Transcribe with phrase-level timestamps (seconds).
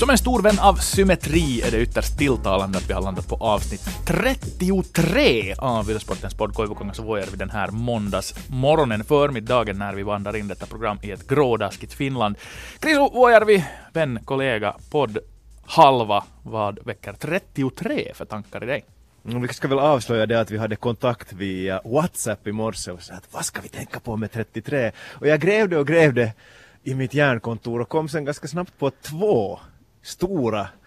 [0.00, 3.34] Som en stor vän av symmetri är det ytterst tilltalande att vi har landat på
[3.34, 10.48] avsnitt 33 av Ylesportens podd Koivukongas Vuojärvi den här måndagsmorgonen, förmiddagen när vi vandrar in
[10.48, 12.36] detta program i ett grådaskigt Finland.
[12.78, 15.18] Krisu Vuojärvi, vän, kollega, podd
[15.66, 18.84] halva, vad väcker 33 för tankar i dig?
[19.28, 23.02] Mm, vi ska väl avslöja det att vi hade kontakt via WhatsApp i morse och
[23.02, 24.92] sa att vad ska vi tänka på med 33?
[25.08, 26.32] Och jag grävde och grävde
[26.82, 29.58] i mitt hjärnkontor och kom sen ganska snabbt på två
[30.02, 30.79] stora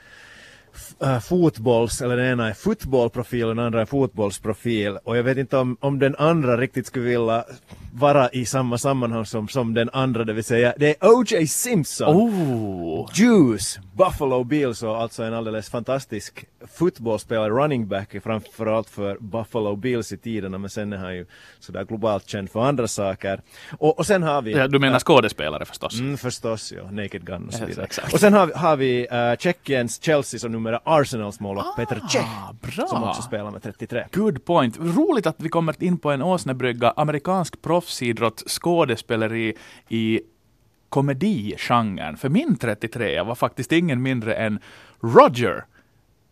[1.02, 4.98] äh, fotbolls, eller den ena är fotbollprofil och den andra är fotbollsprofil.
[5.04, 7.46] Och jag vet inte om, om den andra riktigt skulle vilja
[7.94, 11.48] vara i samma sammanhang som, som den andra, det vill säga det är O.J.
[11.48, 12.16] Simpson.
[12.16, 13.10] Oh!
[13.14, 20.12] Juice, Buffalo Bills och alltså en alldeles fantastisk fotbollsspelare, running back framförallt för Buffalo Bills
[20.12, 21.26] i tiderna men sen är han ju
[21.60, 23.42] sådär globalt känd för andra saker.
[23.78, 24.52] Och, och sen har vi...
[24.52, 26.00] Ja, du menar skådespelare förstås?
[26.00, 26.92] Mm, förstås, ja.
[26.92, 27.86] Naked Gun och så vidare.
[27.86, 28.14] exakt.
[28.14, 32.22] Och sen har vi, har vi uh, Tjeckiens Chelseas och numera Arsenals målvakt Petr Cech
[32.26, 32.88] Ah, bra.
[32.88, 34.06] som också spelar med 33.
[34.14, 34.78] Good point.
[34.80, 39.54] Roligt att vi kommer in på en åsnebrygga, amerikansk proffsidrott, skådespeleri
[39.90, 40.22] i
[40.90, 42.18] komedigenren.
[42.18, 44.60] För min 33 var faktiskt ingen mindre än
[45.02, 45.66] Roger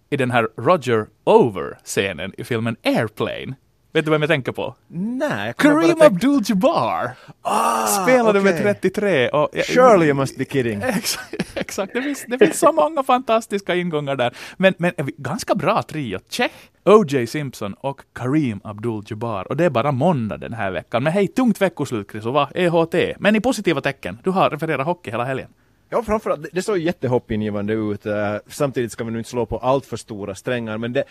[0.10, 3.54] i den här Roger Over-scenen i filmen Airplane.
[3.94, 4.76] Vet du vem jag tänker på?
[4.88, 7.10] Nej, jag Kareem Abdul-Jabbar!
[7.42, 8.64] Ah, Spelade med okej.
[8.82, 9.50] 33 och...
[9.66, 10.82] Surely you must be kidding.
[10.84, 11.94] Exakt, exakt.
[11.94, 14.34] Det, finns, det finns så många fantastiska ingångar där.
[14.58, 16.20] Men, men ganska bra trio.
[16.30, 16.50] Cheh,
[16.86, 17.28] O.J.
[17.28, 19.44] Simpson och Kareem Abdul-Jabbar.
[19.48, 21.04] Och det är bara måndag den här veckan.
[21.04, 22.50] Men hej, tungt veckoslut Chris, och va?
[22.56, 22.96] EHT.
[23.20, 24.20] Men i positiva tecken.
[24.24, 25.50] Du har refererat hockey hela helgen.
[25.94, 28.06] Ja, framförallt, det- det såg jättehoppingivande ut.
[28.06, 31.04] Eh, samtidigt ska vi nu inte slå på allt för stora strängar, men det,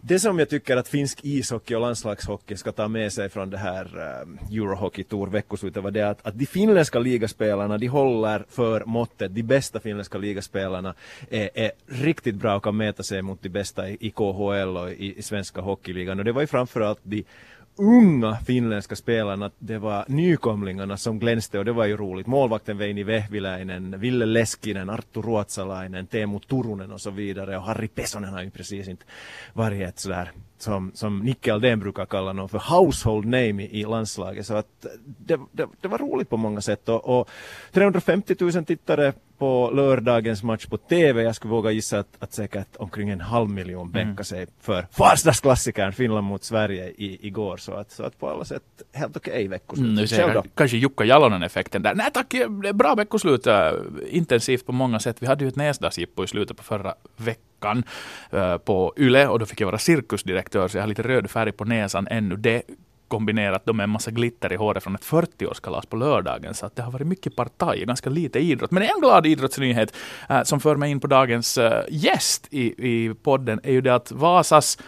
[0.00, 3.58] det som jag tycker att finsk ishockey och landslagshockey ska ta med sig från det
[3.58, 8.84] här eh, Eurohockey Tour veckoslutet var det att, att de finländska ligaspelarna, de håller för
[8.84, 9.34] måttet.
[9.34, 10.94] De bästa finländska ligaspelarna
[11.30, 14.90] är, är riktigt bra och kan mäta sig mot de bästa i, i KHL och
[14.90, 16.18] i, i svenska hockeyligan.
[16.18, 17.24] Och det var ju framförallt de
[17.76, 22.26] unga finländska spelarna, det var nykomlingarna som glänste och det var ju roligt.
[22.26, 28.34] Målvakten Veini Vehviläinen, Ville Leskinen, Arttu Ruotsalainen, Teemu Turunen och så vidare och Harry Pesonen
[28.34, 29.04] har ju precis inte
[29.52, 33.84] varit ett sådär som, som Nicke Aldén brukar kalla någon för household name i, i
[33.84, 34.46] landslaget.
[34.46, 37.28] Så att det, det, det var roligt på många sätt och, och
[37.72, 41.22] 350 000 tittare på lördagens match på TV.
[41.22, 45.92] Jag skulle våga gissa att, att säkert omkring en halv miljon bänkade sig för farsdagsklassikern
[45.92, 47.56] Finland mot Sverige i, igår.
[47.56, 48.62] Så att, så att på alla sätt
[48.92, 49.86] helt okej veckoslut.
[49.86, 51.94] Mm, ser kanske Jukka Jalonen-effekten där.
[51.94, 52.34] Nej tack,
[52.74, 53.46] bra veckoslut.
[53.46, 53.70] äh,
[54.08, 55.16] Intensivt på många sätt.
[55.22, 57.84] Vi hade ju ett näsdagsjippo i slutet på förra veckan veckan
[58.30, 61.52] eh, på Yle och då fick jag vara cirkusdirektör så jag har lite röd färg
[61.52, 62.36] på näsan ännu.
[62.36, 62.62] Det
[63.08, 66.54] kombinerat då med en massa glitter i håret från ett 40-årskalas på lördagen.
[66.54, 68.70] Så att det har varit mycket partaj, ganska lite idrott.
[68.70, 69.96] Men en glad idrottsnyhet
[70.28, 73.94] äh, som för mig in på dagens äh, gäst i, i podden är ju det
[73.94, 74.78] att Vasas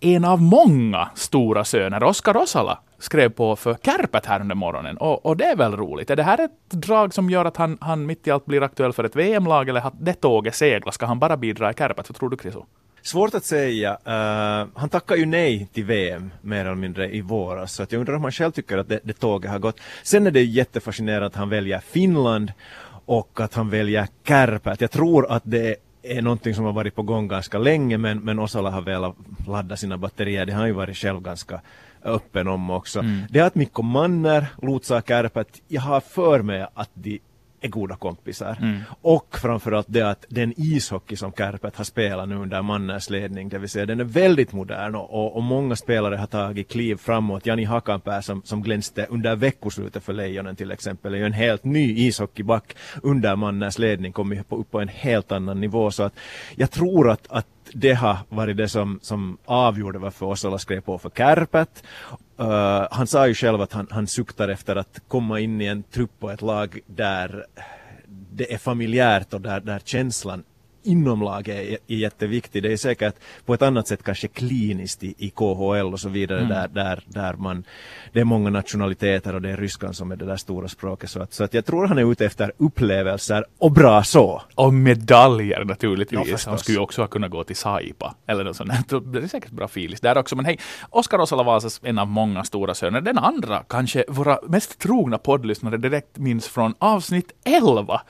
[0.00, 4.96] en av många stora söner, Oskar Osala, skrev på för Kärpät här under morgonen.
[4.96, 6.10] Och, och det är väl roligt.
[6.10, 8.92] Är det här ett drag som gör att han, han mitt i allt blir aktuell
[8.92, 10.92] för ett VM-lag eller att det tåget seglar?
[10.92, 12.08] Ska han bara bidra i Kärpät?
[12.08, 12.64] Vad tror du Kriso?
[13.02, 13.92] Svårt att säga.
[13.92, 17.72] Uh, han tackar ju nej till VM mer eller mindre i våras.
[17.72, 19.80] Så att jag undrar om han själv tycker att det, det tåget har gått.
[20.02, 22.52] Sen är det ju jättefascinerande att han väljer Finland
[23.06, 24.80] och att han väljer Kärpät.
[24.80, 28.38] Jag tror att det är någonting som har varit på gång ganska länge men, men
[28.38, 29.16] Osala har velat
[29.46, 30.46] ladda sina batterier.
[30.46, 31.60] Det har han ju varit själv ganska
[32.04, 33.04] öppen om också.
[33.30, 37.20] Det att Mikko Manner lotsar Kärpät, jag har för mig att de
[37.60, 38.56] är goda kompisar.
[39.02, 43.58] Och framförallt det att den ishockey som Kärpät har spelat nu under Manners ledning, det
[43.58, 47.46] vill säga den är väldigt modern och, och, många spelare har tagit kliv framåt.
[47.46, 51.64] Jani Hakanpää som, som glänste under veckoslutet för Lejonen till exempel är ju en helt
[51.64, 55.90] ny ishockeyback under Manners ledning, kommer upp på, upp på en helt annan nivå.
[55.90, 56.14] Så att
[56.56, 60.98] jag tror att, att det har varit det som, som avgjorde varför Osala skrev på
[60.98, 61.84] för Kärpät.
[62.40, 65.82] Uh, han sa ju själv att han, han suktar efter att komma in i en
[65.82, 67.46] trupp och ett lag där
[68.08, 70.44] det är familjärt och där, där känslan
[70.82, 72.62] inom laget är, är jätteviktig.
[72.62, 73.14] Det är säkert
[73.46, 77.34] på ett annat sätt kanske kliniskt i, i KHL och så vidare där, där, där
[77.34, 77.64] man,
[78.12, 81.10] det är många nationaliteter och det är ryskan som är det där stora språket.
[81.10, 84.42] Så att, så att jag tror han är ute efter upplevelser och bra så.
[84.54, 86.46] Och medaljer naturligtvis.
[86.46, 88.14] Ja, han skulle ju också ha kunnat gå till Saipa.
[88.26, 88.72] Eller något sånt.
[89.12, 90.36] Det är säkert bra filis där också.
[90.36, 90.58] Men hej,
[90.90, 93.00] Oskar Osala Vasas en av många stora söner.
[93.00, 98.00] Den andra, kanske våra mest trogna poddlyssnare direkt minns från avsnitt 11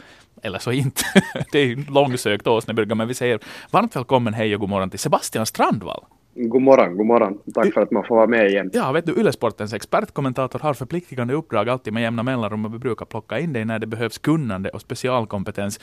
[0.43, 1.02] eller så inte.
[1.52, 3.40] det är långsökt åsnebrygga, men vi säger
[3.70, 6.05] varmt välkommen, hej och god morgon till Sebastian Strandvall.
[6.35, 7.38] God morgon, god morgon.
[7.55, 8.70] Tack för att man får vara med igen.
[8.73, 13.06] Ja, vet du, Ylesportens expertkommentator har förpliktigande uppdrag alltid med jämna mellanrum och vi brukar
[13.06, 15.81] plocka in dig när det behövs kunnande och specialkompetens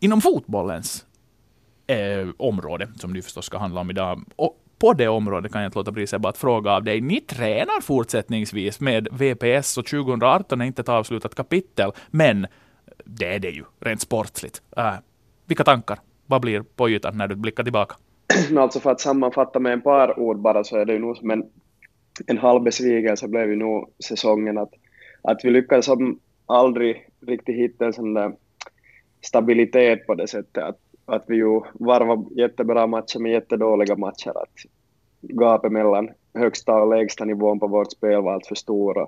[0.00, 1.06] inom fotbollens
[1.86, 4.22] eh, område, som det förstås ska handla om idag.
[4.36, 7.00] Och på det området kan jag inte låta bli att fråga av dig.
[7.00, 12.46] Ni tränar fortsättningsvis med VPS och 2018 är inte ett avslutat kapitel, men
[13.04, 14.62] det är det ju rent sportsligt.
[14.78, 14.94] Uh,
[15.46, 15.98] vilka tankar?
[16.26, 17.96] Vad blir på ytan när du blickar tillbaka?
[18.58, 21.30] alltså för att sammanfatta med en par ord bara så är det ju nog som
[21.30, 21.44] en,
[22.26, 24.72] en halv besvikelse blev ju nog säsongen att,
[25.22, 28.32] att vi lyckades som aldrig riktigt hitta en sån där
[29.20, 34.30] stabilitet på det sättet att, att vi ju varvar jättebra matcher med jättedåliga matcher.
[34.30, 34.54] Att
[35.20, 39.06] gapet mellan högsta och lägsta nivån på vårt spel var alltför stora.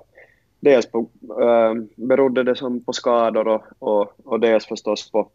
[0.65, 0.99] Dels på,
[1.41, 5.29] äh, berodde det som på skador och, och, och dels förstås på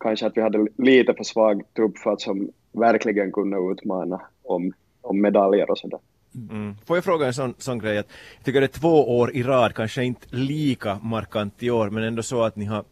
[0.00, 4.72] kanske att vi hade lite för svag trupp för att som verkligen kunna utmana om,
[5.00, 5.98] om medaljer och sådär.
[6.50, 6.74] Mm.
[6.86, 8.06] Får jag fråga en sån, sån grej att
[8.36, 12.02] jag tycker det är två år i rad, kanske inte lika markant i år, men
[12.02, 12.84] ändå så att ni har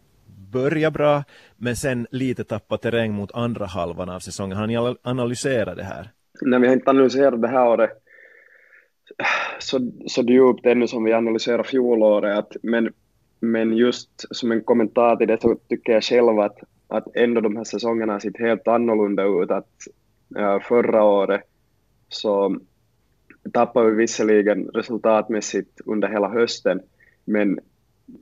[0.52, 1.24] börjat bra,
[1.56, 4.56] men sen lite tappat terräng mot andra halvan av säsongen.
[4.56, 6.10] Har ni analyserat det här?
[6.42, 7.90] Nej, vi har inte analyserat det här året
[9.58, 12.92] så, så djupt ännu som vi analyserar fjolåret, att, men,
[13.40, 16.58] men just som en kommentar till det så tycker jag själv att
[16.88, 19.50] att ändå de här säsongerna har sett helt annorlunda ut.
[19.50, 19.70] Att
[20.36, 21.42] äh, förra året
[22.08, 22.58] så
[23.52, 26.80] tappade vi visserligen resultatmässigt under hela hösten,
[27.24, 27.58] men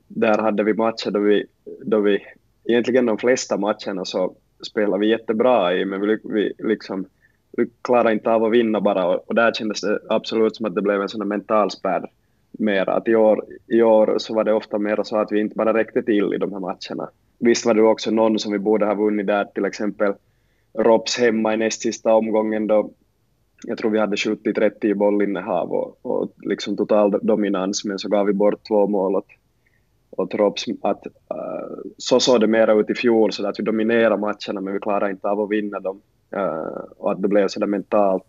[0.07, 1.45] där hade vi matcher då vi,
[1.81, 2.19] då vi
[2.63, 4.35] egentligen de flesta matcherna så
[4.67, 7.07] spelade vi jättebra i, men vi, vi liksom vi
[7.81, 10.81] klarade inte av att vinna bara och, och där kändes det absolut som att det
[10.81, 12.09] blev en sån mental spärr
[12.51, 12.89] mer.
[12.89, 15.73] Att i år, i år så var det ofta mer så att vi inte bara
[15.73, 17.09] räckte till i de här matcherna
[17.39, 20.13] visst var det också någon som vi borde ha vunnit där, till exempel
[20.77, 22.91] Rops hemma i näst sista omgången då
[23.67, 28.25] jag tror vi hade 70-30 i bollinnehav och, och liksom total dominans, men så gav
[28.25, 29.27] vi bort två mål åt,
[30.11, 30.65] åt Rops.
[30.81, 34.73] Att, uh, så såg det mera ut i fjol, så att vi dominerade matcherna men
[34.73, 36.01] vi klarade inte av att vinna dem.
[36.35, 38.25] Uh, och att det blev sådär mentalt.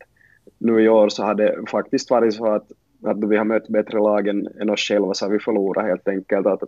[0.59, 2.73] Nu i år så har det faktiskt varit så att,
[3.05, 5.85] att då vi har mött bättre lag än, än oss själva så har vi förlorat
[5.85, 6.47] helt enkelt.
[6.47, 6.63] Att,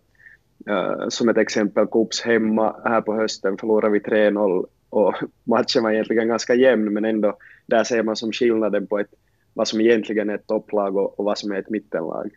[0.70, 5.14] Uh, som ett exempel, Coops hemma här på hösten förlorade vi 3-0 och
[5.44, 7.36] matchen var egentligen ganska jämn men ändå
[7.66, 9.10] där ser man som skillnaden på ett,
[9.54, 12.30] vad som egentligen är ett topplag och, och vad som är ett mittenlag.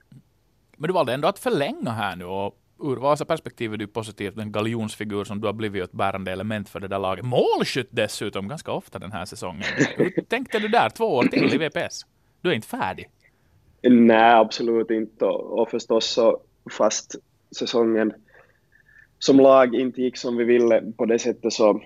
[0.77, 4.37] Men du valde ändå att förlänga här nu och ur Vasa perspektiv är du positivt
[4.37, 7.25] en galjonsfigur som du har blivit ett bärande element för det där laget.
[7.25, 9.63] Målskytt dessutom ganska ofta den här säsongen.
[9.95, 10.89] Hur tänkte du där?
[10.89, 12.01] Två år till i VPS?
[12.41, 13.09] Du är inte färdig?
[13.81, 15.25] Nej, absolut inte.
[15.25, 16.41] Och förstås så
[16.77, 17.15] fast
[17.55, 18.13] säsongen
[19.19, 21.81] som lag inte gick som vi ville på det sättet så,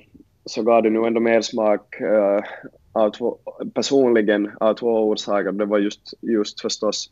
[0.45, 2.43] så gav det nu ändå mer smak uh,
[2.91, 3.37] av två,
[3.73, 5.51] personligen av två orsaker.
[5.51, 7.11] Det var just, just förstås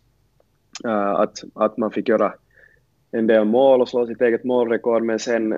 [0.85, 2.33] uh, att, att man fick göra
[3.13, 5.57] en del mål och slå sitt eget målrekord, men sen,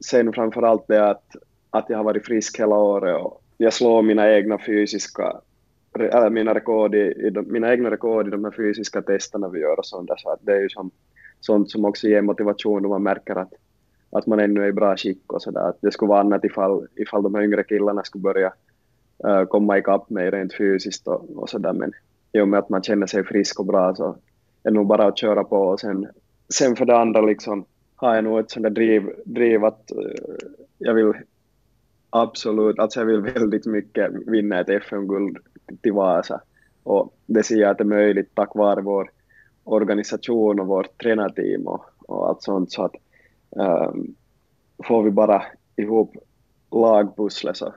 [0.00, 1.36] sen framför allt det att,
[1.70, 5.36] att jag har varit frisk hela året och jag slår mina egna fysiska
[5.98, 9.60] eller mina, rekord i, i de, mina egna rekord i de här fysiska testerna vi
[9.60, 10.90] gör och sånt där, så att det är ju som
[11.40, 13.52] sånt som också ger motivation då man märker att,
[14.10, 15.72] att man ännu är i bra skick och sådär.
[15.80, 18.52] Det skulle vara annat ifall, ifall de här yngre killarna skulle börja
[19.26, 21.92] uh, komma ikapp mig rent fysiskt och, och sådär men
[22.32, 24.08] i och med att man känner sig frisk och bra så
[24.62, 26.06] är det nog bara att köra på och sen,
[26.48, 27.64] sen för det andra liksom
[27.96, 30.36] har jag nog ett sånt där driv, driv att uh,
[30.78, 31.12] jag vill
[32.10, 35.38] absolut, alltså jag vill väldigt mycket vinna ett FM-guld
[35.82, 36.40] till Vasa
[36.82, 39.10] och det ser jag att det är möjligt tack vare vår
[39.64, 42.72] organisation och vårt tränarteam och, och allt sånt.
[42.72, 42.94] Så att
[43.50, 44.14] um,
[44.84, 45.42] får vi bara
[45.76, 46.16] ihop
[46.70, 47.74] lagpusslet så,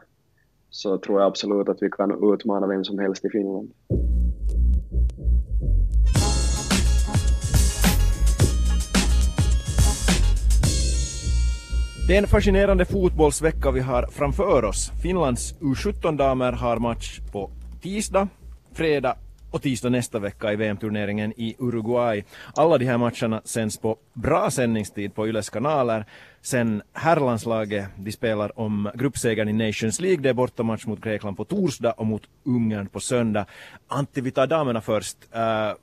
[0.70, 3.72] så tror jag absolut att vi kan utmana vem som helst i Finland.
[12.10, 14.92] Det är en fascinerande fotbollsvecka vi har framför oss.
[15.02, 17.50] Finlands U17-damer har match på
[17.82, 18.28] tisdag,
[18.74, 19.16] fredag
[19.52, 22.24] och tisdag nästa vecka i VM-turneringen i Uruguay.
[22.56, 26.06] Alla de här matcherna sänds på bra sändningstid på Yles kanaler.
[26.42, 30.22] Sen herrlandslaget, de spelar om gruppsegern i Nations League.
[30.22, 33.46] Det är bortamatch mot Grekland på torsdag och mot Ungern på söndag.
[33.88, 35.18] Antti, vi tar damerna först.
[35.36, 35.74] Uh,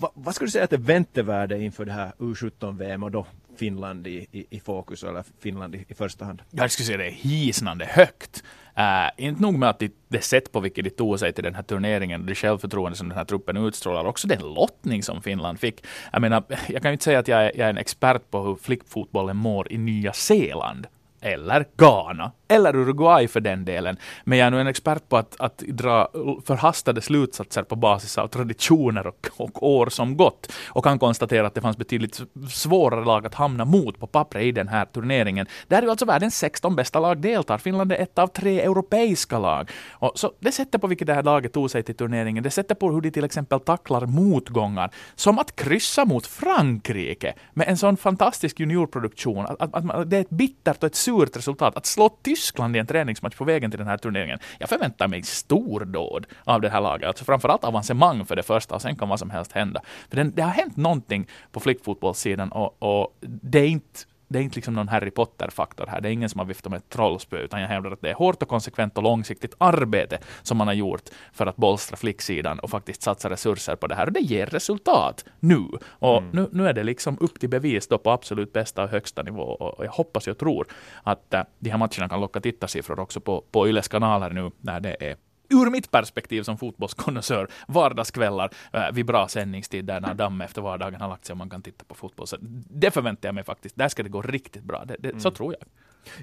[0.00, 3.26] va, vad skulle du säga att det är väntevärde inför det här U17-VM och då
[3.58, 6.42] Finland i, i, i, fokus, eller Finland i, i första hand?
[6.50, 8.42] Jag skulle säga det är hisnande högt.
[8.78, 11.54] Uh, inte nog med att det, det sätt på vilket de tog sig till den
[11.54, 15.84] här turneringen, det självförtroende som den här truppen utstrålar, också den lottning som Finland fick.
[16.12, 18.42] Jag menar, jag kan ju inte säga att jag är, jag är en expert på
[18.42, 20.86] hur flickfotbollen mår i Nya Zeeland.
[21.20, 23.96] eller Ghana, eller Uruguay för den delen.
[24.24, 26.08] Men jag är nu en expert på att, att dra
[26.46, 31.54] förhastade slutsatser på basis av traditioner och, och år som gått och kan konstatera att
[31.54, 35.46] det fanns betydligt svårare lag att hamna mot på pappret i den här turneringen.
[35.68, 37.58] Där ju alltså världens 16 bästa lag deltar.
[37.58, 39.70] Finland är ett av tre europeiska lag.
[39.90, 42.78] Och så det sättet på vilket det här laget tog sig till turneringen, det sättet
[42.78, 47.96] på hur de till exempel tacklar motgångar, som att kryssa mot Frankrike med en sån
[47.96, 49.46] fantastisk juniorproduktion.
[49.46, 51.76] Att, att, att det är ett bittert och ett surt resultat.
[51.76, 54.38] Att slå Tyskland i en träningsmatch på vägen till den här turneringen.
[54.58, 57.08] Jag förväntar mig stordåd av det här laget.
[57.08, 59.80] Alltså framförallt avancemang för det första och sen kan vad som helst hända.
[60.08, 64.42] För det, det har hänt någonting på flickfotbollssidan och, och det är inte det är
[64.42, 66.00] inte liksom någon Harry Potter-faktor här.
[66.00, 68.14] Det är ingen som har viftat med ett trollspö, utan jag hävdar att det är
[68.14, 71.02] hårt och konsekvent och långsiktigt arbete som man har gjort
[71.32, 74.06] för att bolstra flicksidan och faktiskt satsa resurser på det här.
[74.06, 75.64] Och det ger resultat nu.
[75.84, 76.30] Och mm.
[76.30, 79.42] nu, nu är det liksom upp till bevis då på absolut bästa och högsta nivå.
[79.42, 80.66] Och jag hoppas och tror
[81.02, 84.80] att äh, de här matcherna kan locka tittarsiffror också på, på Yles kanaler nu när
[84.80, 85.16] det är
[85.48, 91.00] ur mitt perspektiv som fotbollskonnässör, vardagskvällar äh, vid bra sändningstid där när damm efter vardagen
[91.00, 92.26] har lagt sig och man kan titta på fotboll.
[92.26, 92.36] Så
[92.70, 93.76] det förväntar jag mig faktiskt.
[93.76, 94.84] Där ska det gå riktigt bra.
[94.84, 95.20] Det, det, mm.
[95.20, 95.68] Så tror jag.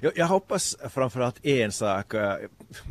[0.00, 2.14] Jag, jag hoppas framförallt en sak.
[2.14, 2.48] Jag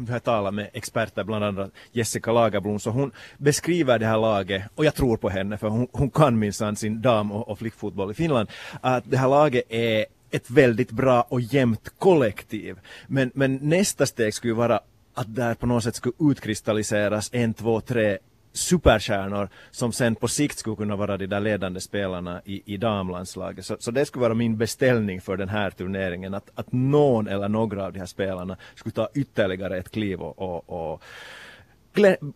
[0.09, 4.85] har talat med experter, bland annat Jessica Lagerblom, så hon beskriver det här laget, och
[4.85, 8.13] jag tror på henne, för hon, hon kan minsann sin dam och, och flickfotboll i
[8.13, 8.49] Finland,
[8.81, 12.79] att det här laget är ett väldigt bra och jämnt kollektiv.
[13.07, 14.79] Men, men nästa steg skulle vara
[15.13, 18.17] att där på något sätt skulle utkristalliseras en, två, tre
[18.53, 23.65] superstjärnor som sen på sikt skulle kunna vara de där ledande spelarna i, i damlandslaget.
[23.65, 27.49] Så, så det skulle vara min beställning för den här turneringen, att, att någon eller
[27.49, 31.03] några av de här spelarna skulle ta ytterligare ett kliv och, och, och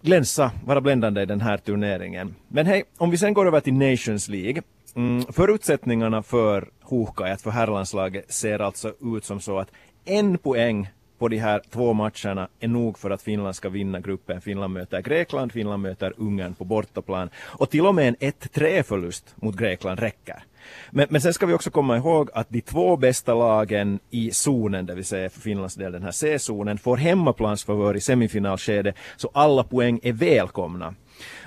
[0.02, 2.36] glänsa, vara bländande i den här turneringen.
[2.48, 4.62] Men hej, om vi sen går över till Nations League.
[4.96, 9.72] Mm, förutsättningarna för Hohkajat, för herrlandslaget, ser alltså ut som så att
[10.06, 14.42] en poäng på de här två matcherna är nog för att Finland ska vinna gruppen.
[14.42, 17.30] Finland möter Grekland, Finland möter Ungern på bortaplan.
[17.38, 20.44] Och till och med en 1-3 förlust mot Grekland räcker.
[20.92, 24.86] Men, men sen ska vi också komma ihåg att de två bästa lagen i zonen,
[24.86, 29.64] det vill säga för Finlands del den här C-zonen, får hemmaplansfavör i semifinalskedet, så alla
[29.64, 30.96] poäng är välkomna.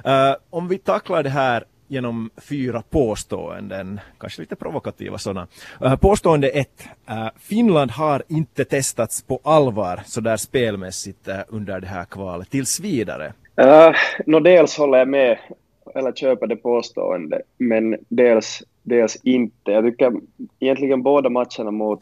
[0.07, 5.47] Uh, om vi tacklar det här genom fyra påståenden, kanske lite provokativa sådana.
[5.81, 6.89] Eh, påstående ett.
[7.09, 12.81] Eh, Finland har inte testats på allvar sådär spelmässigt eh, under det här kvalet tills
[12.81, 13.33] vidare.
[13.61, 13.95] Uh,
[14.27, 15.39] no, dels håller jag med,
[15.95, 19.71] eller köper det påstående, men dels, dels inte.
[19.71, 20.13] Jag tycker
[20.61, 22.01] egentligen båda matcherna mot,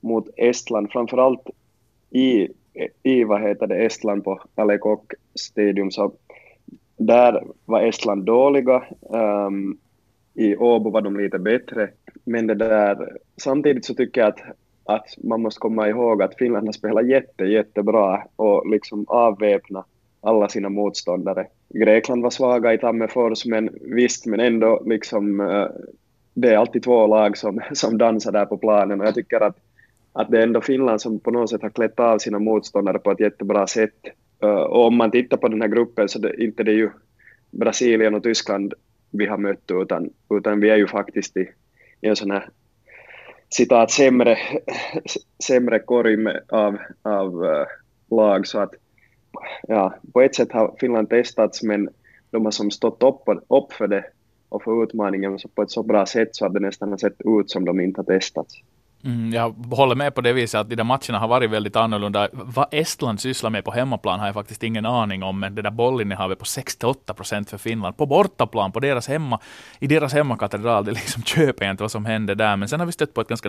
[0.00, 1.50] mot Estland, framförallt
[2.10, 2.48] i,
[3.02, 6.12] i vad heter det, Estland på Alekok Stadium, så
[6.96, 8.82] där var Estland dåliga.
[9.00, 9.78] Um,
[10.34, 11.90] I Åbo var de lite bättre.
[12.24, 14.40] Men det där, samtidigt så tycker jag att,
[14.84, 19.84] att man måste komma ihåg att Finland har spelat jätte, jättebra och liksom avväpna
[20.20, 21.46] alla sina motståndare.
[21.68, 25.66] Grekland var svaga i Tammerfors, men visst, men ändå liksom eh,
[26.34, 29.56] det är alltid två lag som, som dansar där på planen och jag tycker att,
[30.12, 33.10] att det är ändå Finland som på något sätt har klätt av sina motståndare på
[33.10, 33.98] ett jättebra sätt
[34.42, 36.90] Eh, och om man tittar på den här gruppen så det, inte det är ju
[37.50, 38.74] Brasilien och Tyskland
[39.10, 41.48] vi har mött utan, utan vi är ju faktiskt i,
[42.00, 42.48] i en sån här
[43.48, 44.38] citat sämre,
[45.46, 47.66] sämre korg med, av, av uh,
[48.10, 48.74] lag så att
[49.68, 51.88] ja, på ett sätt har Finland testats men
[52.30, 54.04] de har som stått upp, upp för det
[54.48, 57.20] och för utmaningen så på ett så bra sätt så att det nästan har sett
[57.24, 58.54] ut som de inte har testats.
[59.04, 62.28] Mm, jag håller med på det viset att de där matcherna har varit väldigt annorlunda.
[62.32, 65.70] Vad Estland sysslar med på hemmaplan har jag faktiskt ingen aning om, men det där
[65.70, 67.96] bollinnehavet på 68 procent för Finland.
[67.96, 69.40] På bortaplan, på deras hemma,
[69.78, 72.56] i deras hemmakatedral, det liksom köper jag inte vad som händer där.
[72.56, 73.48] Men sen har vi stött på ett ganska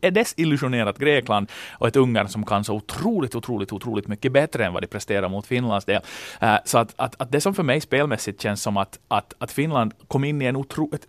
[0.00, 4.72] eh, desillusionerat Grekland och ett Ungern som kan så otroligt, otroligt, otroligt mycket bättre än
[4.72, 6.02] vad de presterar mot Finlands del.
[6.40, 9.52] Eh, så att, att, att, det som för mig spelmässigt känns som att, att, att
[9.52, 11.06] Finland kom in i en otro, ett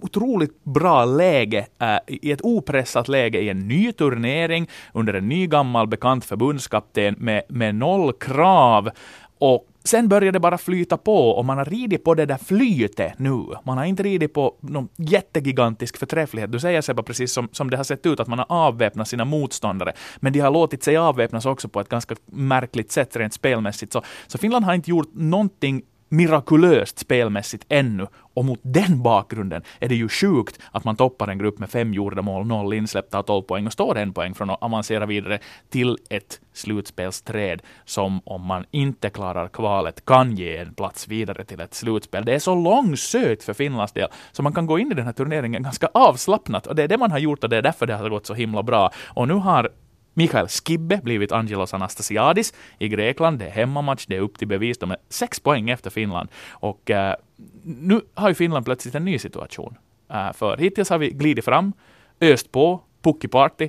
[0.00, 5.46] otroligt bra läge, äh, i ett opressat läge i en ny turnering under en ny
[5.46, 8.90] gammal bekant förbundskapten med, med noll krav.
[9.38, 13.18] Och sen började det bara flyta på och man har ridit på det där flytet
[13.18, 13.44] nu.
[13.64, 16.52] Man har inte ridit på någon jättegigantisk förträfflighet.
[16.52, 19.24] Du säger Sebba precis som, som det har sett ut att man har avväpnat sina
[19.24, 19.92] motståndare.
[20.16, 23.92] Men de har låtit sig avväpnas också på ett ganska märkligt sätt rent spelmässigt.
[23.92, 25.82] Så, så Finland har inte gjort någonting
[26.12, 28.06] mirakulöst spelmässigt ännu.
[28.34, 31.94] Och mot den bakgrunden är det ju sjukt att man toppar en grupp med fem
[31.94, 35.38] gjorda mål, noll insläppta och tolv poäng och står en poäng från att avancera vidare
[35.70, 41.60] till ett slutspelsträd som om man inte klarar kvalet kan ge en plats vidare till
[41.60, 42.24] ett slutspel.
[42.24, 45.12] Det är så långsökt för Finlands del så man kan gå in i den här
[45.12, 47.94] turneringen ganska avslappnat och det är det man har gjort och det är därför det
[47.94, 48.90] har gått så himla bra.
[49.14, 49.70] Och nu har
[50.14, 53.38] Mikael Skibbe blivit Angelos Anastasiadis i Grekland.
[53.38, 54.78] Det är hemmamatch, det är upp till bevis.
[54.78, 56.28] De är sex poäng efter Finland.
[56.50, 57.14] Och eh,
[57.62, 59.76] nu har ju Finland plötsligt en ny situation.
[60.12, 61.72] Eh, för hittills har vi glidit fram,
[62.20, 63.68] öst på, pucki-party,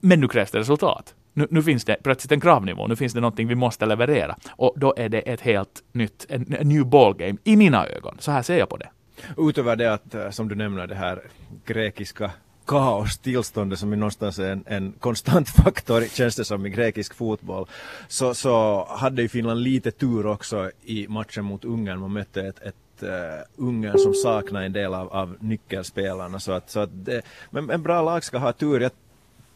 [0.00, 1.14] men nu krävs det resultat.
[1.32, 4.36] Nu, nu, finns det plötsligt en kravnivå, nu finns det någonting vi måste leverera.
[4.50, 8.16] Och då är det ett helt nytt, en, en new ballgame i mina ögon.
[8.18, 8.88] Så här ser jag på det.
[9.36, 11.22] Utöver det att, eh, som du nämner, det här
[11.64, 12.30] grekiska
[12.68, 17.66] kaostillståndet som är någonstans en, en konstant faktor känns det som i grekisk fotboll.
[18.08, 22.00] Så, så hade ju Finland lite tur också i matchen mot Ungern.
[22.00, 23.08] Man mötte ett, ett uh,
[23.56, 26.40] Ungern som saknar en del av, av nyckelspelarna.
[26.40, 28.80] Så att, så att det, men en bra lag ska ha tur.
[28.80, 28.92] Jag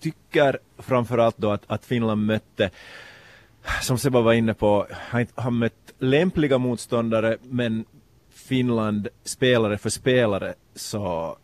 [0.00, 2.70] tycker framförallt då att, att Finland mötte
[3.82, 4.86] som Seba var inne på,
[5.34, 7.84] har mött lämpliga motståndare men
[8.34, 11.36] Finland spelare för spelare så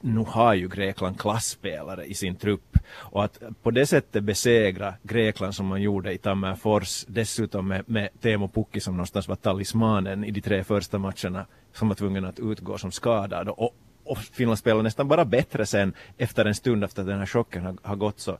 [0.00, 2.78] nu har ju Grekland klassspelare i sin trupp.
[2.90, 8.08] Och att på det sättet besegra Grekland som man gjorde i Tammerfors dessutom med, med
[8.20, 12.38] Teemu Pukki som någonstans var talismanen i de tre första matcherna som var tvungen att
[12.38, 13.48] utgå som skadad.
[13.48, 17.26] Och, och Finland spelade nästan bara bättre sen efter en stund efter att den här
[17.26, 18.38] chocken har, har gått så,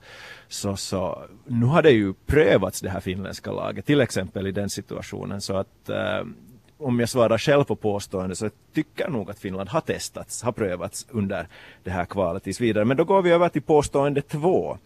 [0.48, 4.70] så, så nu har det ju prövats det här finländska laget till exempel i den
[4.70, 5.40] situationen.
[5.40, 6.24] Så att äh,
[6.80, 10.52] om jag svarar själv på påståendet så tycker jag nog att Finland har testats, har
[10.52, 11.48] prövats under
[11.84, 12.84] det här kvalet tills vidare.
[12.84, 14.78] Men då går vi över till påstående två.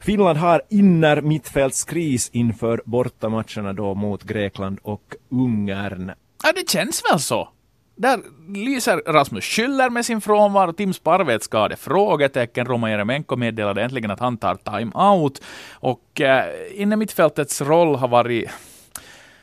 [0.00, 6.12] Finland har inner mittfältskris inför bortamatcherna då mot Grekland och Ungern.
[6.42, 7.48] Ja, det känns väl så.
[7.96, 8.20] Där
[8.54, 14.20] lyser Rasmus Schüller med sin frånvaro, Tim Sparvet skade, frågetecken, Roman Jeremenko meddelade äntligen att
[14.20, 15.42] han tar time-out.
[15.72, 18.50] Och eh, inne mittfältets roll har varit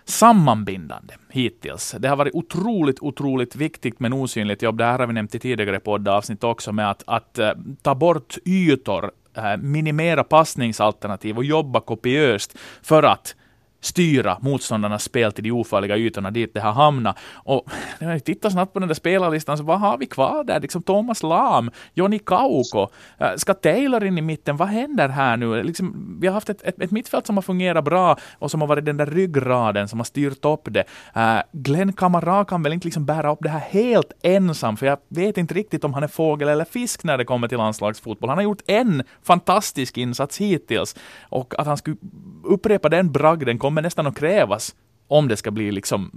[0.05, 1.95] sammanbindande hittills.
[1.99, 4.77] Det har varit otroligt, otroligt viktigt men osynligt jobb.
[4.77, 8.37] Det här har vi nämnt i tidigare poddavsnitt också med att, att eh, ta bort
[8.45, 13.35] ytor, eh, minimera passningsalternativ och jobba kopiöst för att
[13.83, 17.17] styra motståndarnas spel till de ofarliga ytorna dit det har hamnat.
[17.33, 17.69] Och
[17.99, 20.59] när jag tittar snabbt på den där spelarlistan, så vad har vi kvar där?
[20.59, 24.57] Liksom Thomas Lam, Jonny Kauko, eh, ska Taylor in i mitten?
[24.57, 25.63] Vad händer här nu?
[25.63, 28.67] Liksom, vi har haft ett, ett, ett mittfält som har fungerat bra och som har
[28.67, 30.83] varit den där ryggraden som har styrt upp det.
[31.15, 34.97] Eh, Glenn Kamara kan väl inte liksom bära upp det här helt ensam, för jag
[35.07, 38.29] vet inte riktigt om han är fågel eller fisk när det kommer till landslagsfotboll.
[38.29, 40.95] Han har gjort en fantastisk insats hittills
[41.29, 41.97] och att han skulle
[42.43, 44.75] upprepa den bragden kommer nästan att krävas
[45.07, 46.11] om det ska bli liksom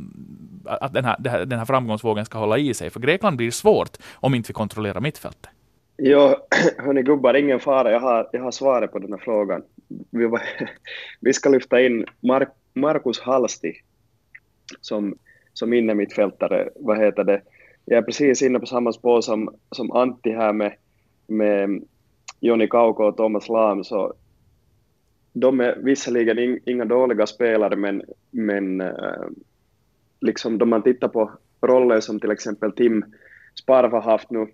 [0.65, 2.91] att den här, den här framgångsvågen ska hålla i sig.
[2.91, 5.51] För Grekland blir svårt om inte vi kontrollerar mittfältet.
[5.97, 6.47] Ja,
[6.79, 7.91] hörni gubbar, ingen fara.
[7.93, 9.63] Jag har, jag har svaret på den här frågan.
[10.11, 10.43] Vi, var,
[11.21, 13.73] vi ska lyfta in Mar Markus Halsti
[14.81, 15.19] som,
[15.53, 16.69] som innermittfältare.
[16.77, 17.43] Vad heter det?
[17.85, 20.73] Jag är precis inne på samma spår som, som Antti här med,
[21.27, 21.83] med
[22.41, 23.85] Joni Kauko och Thomas Lahm.
[23.85, 24.15] Så
[25.41, 29.27] de är visserligen inga dåliga spelare, men, men eh,
[30.21, 33.05] liksom då man tittar på roller som till exempel Tim
[33.55, 34.47] Sparv har haft nu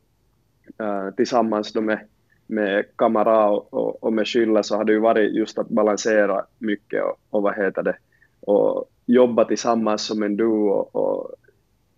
[0.79, 1.99] eh, tillsammans då med,
[2.47, 6.45] med Kamara och, och, och med Schüller så har det ju varit just att balansera
[6.59, 7.97] mycket och, och vad heter det,
[8.40, 10.68] och jobba tillsammans som en duo.
[10.68, 11.31] Och, och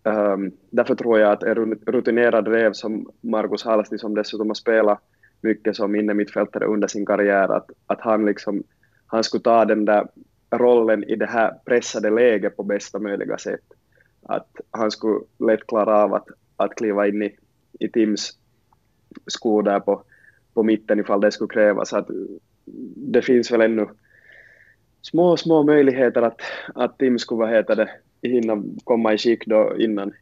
[0.02, 5.00] um, därför tror jag att en rutinerad rev som Marcus Halsti som dessutom har spelat
[5.40, 8.62] mycket som innermittfältare under sin karriär, att, att han liksom
[9.14, 10.08] han skulle ta den där
[10.50, 13.64] rollen i det här pressade läget på bästa möjliga sätt.
[14.22, 17.36] Att han skulle lätt klara av att, att kliva in i,
[17.80, 18.38] i Tims
[19.26, 20.02] skor där på,
[20.54, 21.92] på mitten ifall det skulle krävas.
[21.92, 22.08] Att
[22.96, 23.86] det finns väl ännu
[25.02, 26.40] små, små möjligheter att,
[26.74, 27.90] att Tim skulle vad heter det,
[28.28, 30.12] hinna komma i skick då innan,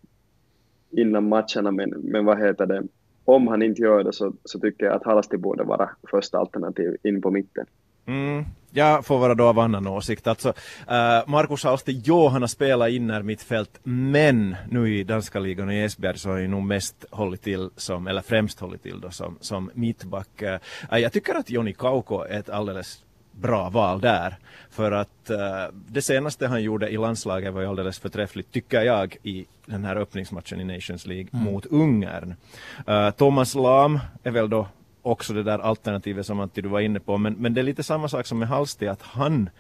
[0.91, 2.83] innan matcherna, men, men vad heter det,
[3.25, 6.97] om han inte gör det så, så tycker jag att Halsti borde vara första alternativ
[7.03, 7.67] in på mitten.
[8.07, 10.27] Mm, jag får vara då av annan åsikt.
[10.27, 15.69] Alltså, uh, Markus Halsti, jo han har spelat inner mittfält, men nu i danska ligan
[15.69, 19.01] och i Esbjerg så har han nog mest hållit till som, eller främst hållit till
[19.01, 20.43] då som, som mittback.
[20.43, 24.37] Uh, jag tycker att Joni Kauko är ett alldeles bra val där.
[24.71, 29.17] För att uh, det senaste han gjorde i landslaget var ju alldeles förträffligt, tycker jag,
[29.23, 31.45] i den här öppningsmatchen i Nations League mm.
[31.45, 32.35] mot Ungern.
[32.89, 34.67] Uh, Thomas Lam är väl då
[35.03, 37.19] också det där alternativet som Antti du var inne på.
[37.19, 39.51] Men, men det är lite samma sak som med Halsti, att han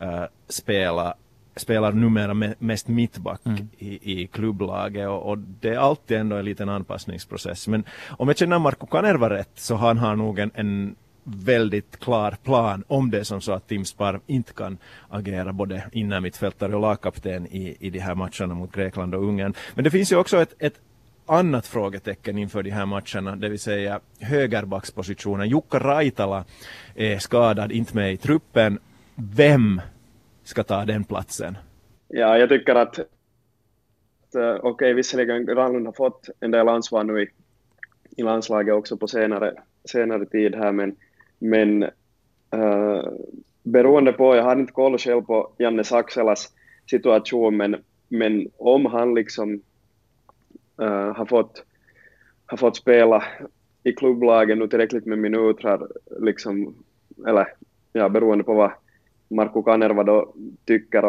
[0.00, 1.14] äh, spelar
[1.56, 3.68] spelar numera mest mittback mm.
[3.78, 7.68] i, i klubblaget och, och, det är alltid ändå en liten anpassningsprocess.
[7.68, 12.36] Men om jag känner Marko Kanerva rätt så han har nog en, en väldigt klar
[12.42, 16.80] plan om det är som så att Tim Sparv inte kan agera både innermittfältare och
[16.80, 19.54] lagkapten i, i de här matcherna mot Grekland och Ungern.
[19.74, 20.80] Men det finns ju också ett, ett
[21.26, 25.48] annat frågetecken inför de här matcherna, det vill säga högerbackspositionen.
[25.48, 26.44] Jukka Raitala
[26.94, 28.78] är skadad, inte med i truppen.
[29.14, 29.80] Vem
[30.42, 31.56] ska ta den platsen?
[32.08, 33.06] Ja, jag tycker att, att
[34.34, 37.28] okej, okay, visserligen Granlund har fått en del ansvar nu i,
[38.16, 40.96] i landslaget också på senare, senare tid här, men,
[41.38, 41.82] men
[42.54, 43.08] uh,
[43.62, 46.52] beroende på, jag har inte koll själv på Janne Sakselas
[46.90, 47.76] situation, men,
[48.08, 49.62] men om han liksom
[50.82, 51.64] uh, har, fått,
[52.46, 53.24] har fått spela
[53.82, 55.86] i klubblagen nu tillräckligt med minuter,
[56.20, 56.74] liksom,
[57.26, 57.46] eller
[57.92, 58.72] ja, beroende på vad
[59.28, 60.34] Marko Kanerva då
[60.64, 61.04] tycker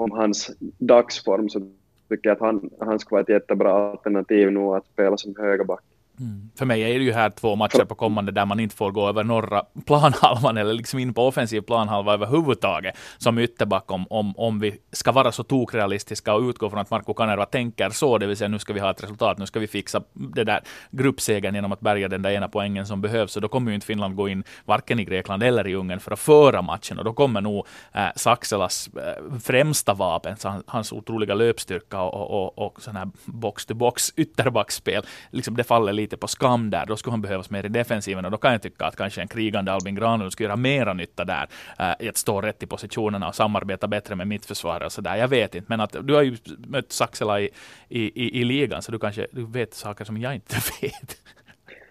[0.00, 1.60] om hans dagsform så
[2.08, 5.84] tycker jag att han, han skulle vara ett jättebra alternativ nu att spela som högerback.
[6.20, 6.50] Mm.
[6.58, 9.08] För mig är det ju här två matcher på kommande där man inte får gå
[9.08, 14.60] över norra planhalvan eller liksom in på offensiv planhalva överhuvudtaget som ytterback om, om, om
[14.60, 18.36] vi ska vara så tokrealistiska och utgå från att Marko Kanerva tänker så, det vill
[18.36, 21.72] säga nu ska vi ha ett resultat, nu ska vi fixa det där gruppsegern genom
[21.72, 23.32] att bärga den där ena poängen som behövs.
[23.32, 26.12] Så då kommer ju inte Finland gå in varken i Grekland eller i Ungern för
[26.12, 30.92] att föra matchen och då kommer nog eh, äh, Saxelas äh, eh, främsta vapen, hans
[30.92, 36.20] otroliga löpstyrka och, och, och, och sån här box-to-box ytterbackspel, liksom det faller lite lite
[36.20, 36.86] på skam där.
[36.86, 39.28] Då skulle han behövas mer i defensiven och då kan jag tycka att kanske en
[39.28, 41.48] krigande Albin Granlund skulle göra mera nytta där.
[41.80, 45.16] Uh, att stå rätt i positionerna och samarbeta bättre med mittförsvarare och sådär.
[45.16, 46.36] Jag vet inte, men att du har ju
[46.68, 47.50] mött Saxela i,
[47.88, 51.16] i, i, i ligan så du kanske du vet saker som jag inte vet.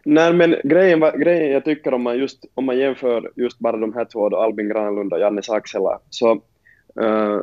[0.04, 3.94] Nej, men grejen, grejen jag tycker om man, just, om man jämför just bara de
[3.94, 6.34] här två, då, Albin Granlund och Janne Saxela, så
[7.02, 7.40] uh,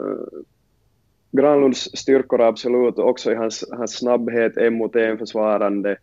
[1.33, 5.97] Granlunds styrkor absolut också i hans, hans snabbhet, en mot en försvarande,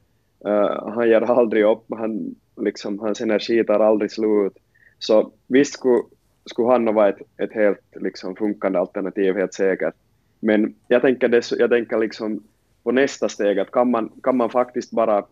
[0.47, 4.53] Uh, han ger aldrig upp, han, liksom, hans energi tar aldrig slut.
[4.99, 6.01] Så visst skulle,
[6.45, 9.93] skulle han vara ett, ett helt liksom, funkande alternativ, helt säkert.
[10.39, 12.43] Men jag tänker, dess, jag tänker liksom
[12.83, 15.25] på nästa steg, att kan man, kan man faktiskt bara,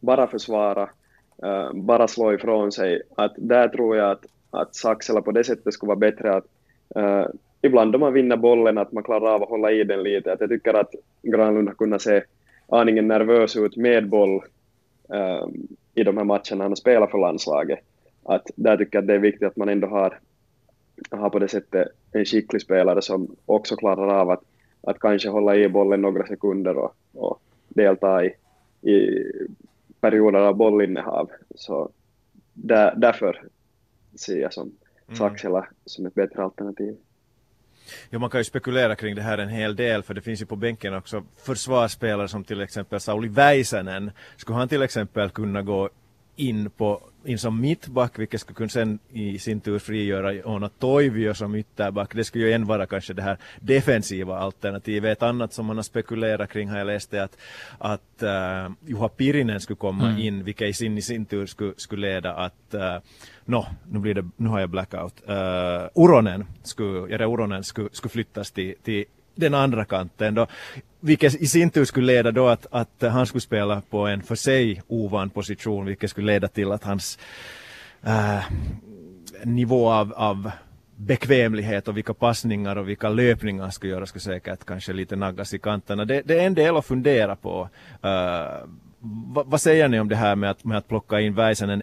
[0.00, 0.88] bara försvara,
[1.44, 5.74] uh, bara slå ifrån sig, att där tror jag att, att Saxela på det sättet
[5.74, 6.46] skulle vara bättre att
[6.96, 7.26] uh,
[7.62, 10.32] ibland om man vinner bollen, att man klarar av att hålla i den lite.
[10.32, 12.22] Att jag tycker att Granlund har kunnat se
[12.68, 14.42] aningen nervös ut med boll
[15.08, 17.78] um, i de här matcherna han spelar för landslaget.
[18.24, 20.18] Att där tycker jag att det är viktigt att man ändå har,
[21.10, 24.42] har på det sättet en skicklig spelare som också klarar av att,
[24.80, 28.34] att kanske hålla i bollen några sekunder och, och delta i,
[28.90, 29.24] i
[30.00, 31.30] perioder av bollinnehav.
[31.54, 31.90] Så
[32.54, 33.42] där, därför
[34.14, 34.72] ser jag som
[35.06, 35.16] mm.
[35.16, 36.96] Saxela som ett bättre alternativ.
[38.10, 40.46] Ja, man kan ju spekulera kring det här en hel del för det finns ju
[40.46, 44.10] på bänken också försvarsspelare som till exempel Sauli Väisänen.
[44.36, 45.90] Skulle han till exempel kunna gå
[46.36, 51.34] in på in som mittback, vilket skulle kunna sen i sin tur frigöra Ona Toivio
[51.34, 52.14] som ytterback.
[52.14, 55.12] Det skulle ju än vara kanske det här defensiva alternativet.
[55.18, 57.36] Ett annat som man har spekulerat kring har jag läst är att,
[57.78, 60.20] att uh, Juha Pirinen skulle komma mm.
[60.20, 62.80] in, vilket i sin, i sin tur skulle, skulle leda att uh,
[63.44, 65.22] no, nu, blir det, nu har jag blackout.
[65.28, 70.46] Uh, Uronen skulle, Uronen skulle, skulle flyttas till, till den andra kanten då,
[71.00, 74.34] vilket i sin tur skulle leda då att, att han skulle spela på en för
[74.34, 77.18] sig ovan position, vilket skulle leda till att hans
[78.02, 78.44] äh,
[79.44, 80.50] nivå av, av
[80.96, 85.54] bekvämlighet och vilka passningar och vilka löpningar han skulle göra skulle säkert kanske lite naggas
[85.54, 86.04] i kanterna.
[86.04, 87.68] Det, det är en del att fundera på.
[88.04, 88.68] Uh,
[89.34, 91.82] vad, vad, säger ni om det här med att, med att plocka in Väisänen?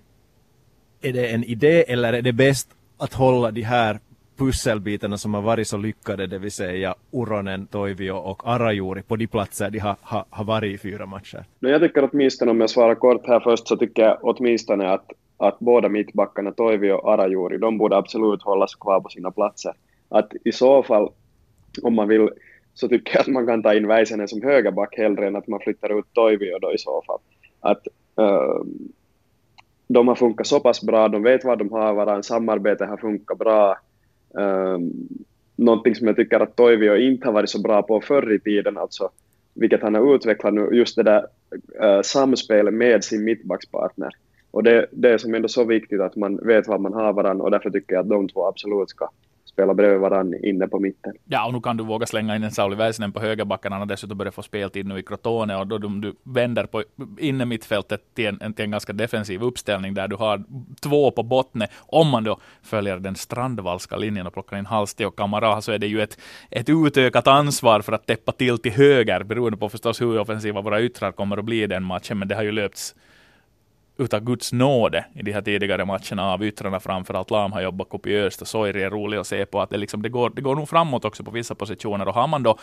[1.02, 4.00] Är det en idé eller är det bäst att hålla de här
[4.40, 9.28] pusselbitarna som har varit så lyckade, det vill säga Uronen, Toivio och Arajuri på de
[9.28, 11.46] platser de har, har, har varit i fyra matcher?
[11.60, 15.60] jag tycker åtminstone, om jag svarar kort här först, så tycker jag åtminstone att, att
[15.60, 19.74] båda mittbackarna, Toivio och Arajuri, de borde absolut hållas kvar på sina platser.
[20.10, 21.12] Att i så fall,
[21.84, 22.30] om man vill,
[22.74, 25.60] så tycker jag att man kan ta in Väisänen som högerback hellre än att man
[25.60, 27.20] flyttar ut Toivio då i så fall.
[27.60, 27.88] Att
[28.20, 28.64] uh,
[29.88, 33.38] de har funkat så pass bra, de vet vad de har varandra, samarbetet har funkat
[33.38, 33.78] bra,
[34.30, 34.94] Um,
[35.56, 38.78] någonting som jag tycker att Toivio inte har varit så bra på förr i tiden,
[38.78, 39.10] alltså,
[39.54, 41.26] vilket han har utvecklat nu, just det där
[41.84, 44.10] uh, samspelet med sin mittbackspartner.
[44.52, 47.46] Och det, det är som ändå så viktigt att man vet vad man har varandra
[47.46, 49.10] och därför tycker jag att de två absolut ska
[49.50, 51.14] spela bredvid varandra inne på mitten.
[51.26, 53.72] Ja, och nu kan du våga slänga in en Sauli Väisänen på högerbacken.
[53.72, 56.84] Han har dessutom börjat få speltid nu i Crotone och då du, du vänder på
[57.20, 60.44] inne mittfältet till en, till en ganska defensiv uppställning där du har
[60.82, 61.64] två på botten.
[61.78, 65.78] Om man då följer den strandvalska linjen och plockar in Halsti och Kamara så är
[65.78, 70.02] det ju ett, ett utökat ansvar för att täppa till till höger beroende på förstås
[70.02, 72.20] hur offensiva våra yttrar kommer att bli i den matchen.
[72.20, 72.96] Men det har ju löpts
[74.00, 77.32] utav Guds nåde i de här tidigare matcherna av yttrarna framförallt.
[77.32, 79.62] Lam har jobbat kopiöst och Soiri är rolig att se på.
[79.62, 82.08] att det, liksom, det, går, det går nog framåt också på vissa positioner.
[82.08, 82.58] Och har man då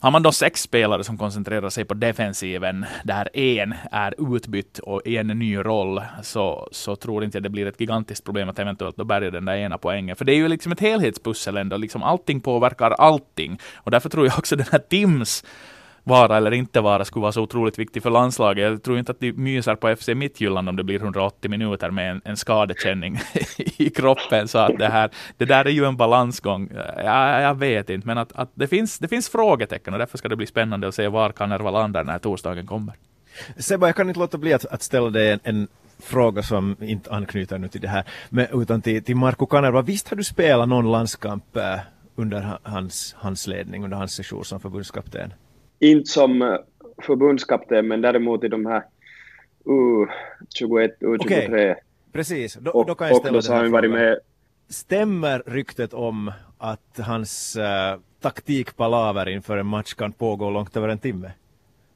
[0.00, 5.02] Har man då sex spelare som koncentrerar sig på defensiven, där en är utbytt och
[5.04, 8.58] i en ny roll, så, så tror inte jag det blir ett gigantiskt problem att
[8.58, 10.16] eventuellt då bärga den där ena poängen.
[10.16, 13.58] För det är ju liksom ett helhetspussel ändå, liksom allting påverkar allting.
[13.74, 15.44] Och därför tror jag också den här Tims
[16.08, 18.64] vara eller inte vara skulle vara så otroligt viktig för landslaget.
[18.64, 22.10] Jag tror inte att de myser på FC Midtjylland om det blir 180 minuter med
[22.10, 23.18] en, en skadekänning
[23.56, 24.48] i kroppen.
[24.48, 26.70] Så att det, här, det där är ju en balansgång.
[26.96, 30.28] Jag, jag vet inte, men att, att det, finns, det finns frågetecken och därför ska
[30.28, 32.94] det bli spännande att se var Kanerva landar när torsdagen kommer.
[33.56, 35.68] Sebba, jag kan inte låta bli att, att ställa dig en, en
[36.02, 39.82] fråga som inte anknyter nu till det här, men, utan till, till Marco Kanerva.
[39.82, 41.78] Visst har du spelat någon landskamp eh,
[42.16, 45.32] under hans, hans ledning, under hans session som förbundskapten?
[45.80, 46.56] Inte som eh,
[47.02, 48.82] förbundskapten, men däremot i de här
[49.64, 51.46] U21, U23.
[51.46, 51.74] Okay.
[52.12, 54.18] Precis, då, och, då kan jag ställa och då har han varit med.
[54.68, 60.98] Stämmer ryktet om att hans uh, taktikpalaver inför en match kan pågå långt över en
[60.98, 61.30] timme?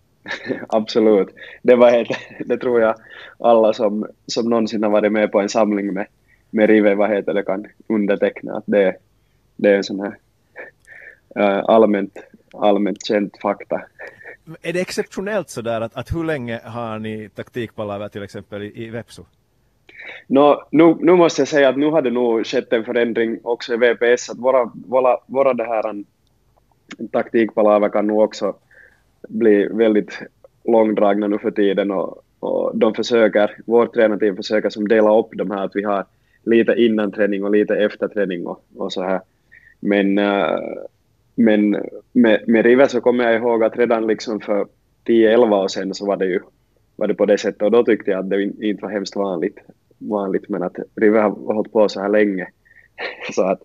[0.68, 1.28] Absolut.
[1.62, 2.10] Det, var helt,
[2.46, 2.94] det tror jag
[3.38, 6.06] alla som, som någonsin har varit med på en samling med,
[6.50, 8.96] med Rive, vad heter det, kan underteckna att det,
[9.56, 10.16] det är en sån här
[11.38, 12.18] uh, allmänt
[12.54, 13.82] allmänt känd fakta.
[14.62, 18.90] Är det exceptionellt sådär att, att hur länge har ni taktikpalaver till exempel i, i
[18.90, 19.22] Vepsu?
[20.26, 23.74] No, nu, nu måste jag säga att nu har det nog skett en förändring också
[23.74, 26.04] i VPS, att våra, våra, våra det här
[27.12, 28.54] taktikpalaver kan nog också
[29.28, 30.22] bli väldigt
[30.64, 35.50] långdragna nu för tiden och, och de försöker, vårt tränarteam försöker som dela upp de
[35.50, 36.04] här, att vi har
[36.44, 39.20] lite innan träning och lite efter träning och, och så här.
[39.80, 40.58] Men uh,
[41.34, 41.76] men
[42.12, 44.66] med, med River så kommer jag ihåg att redan liksom för
[45.06, 46.40] 10-11 år sedan så var det ju
[46.96, 47.62] var det på det sättet.
[47.62, 49.58] Och då tyckte jag att det inte var hemskt vanligt,
[49.98, 52.48] vanligt men att River har hållit på så här länge.
[53.34, 53.62] Så att,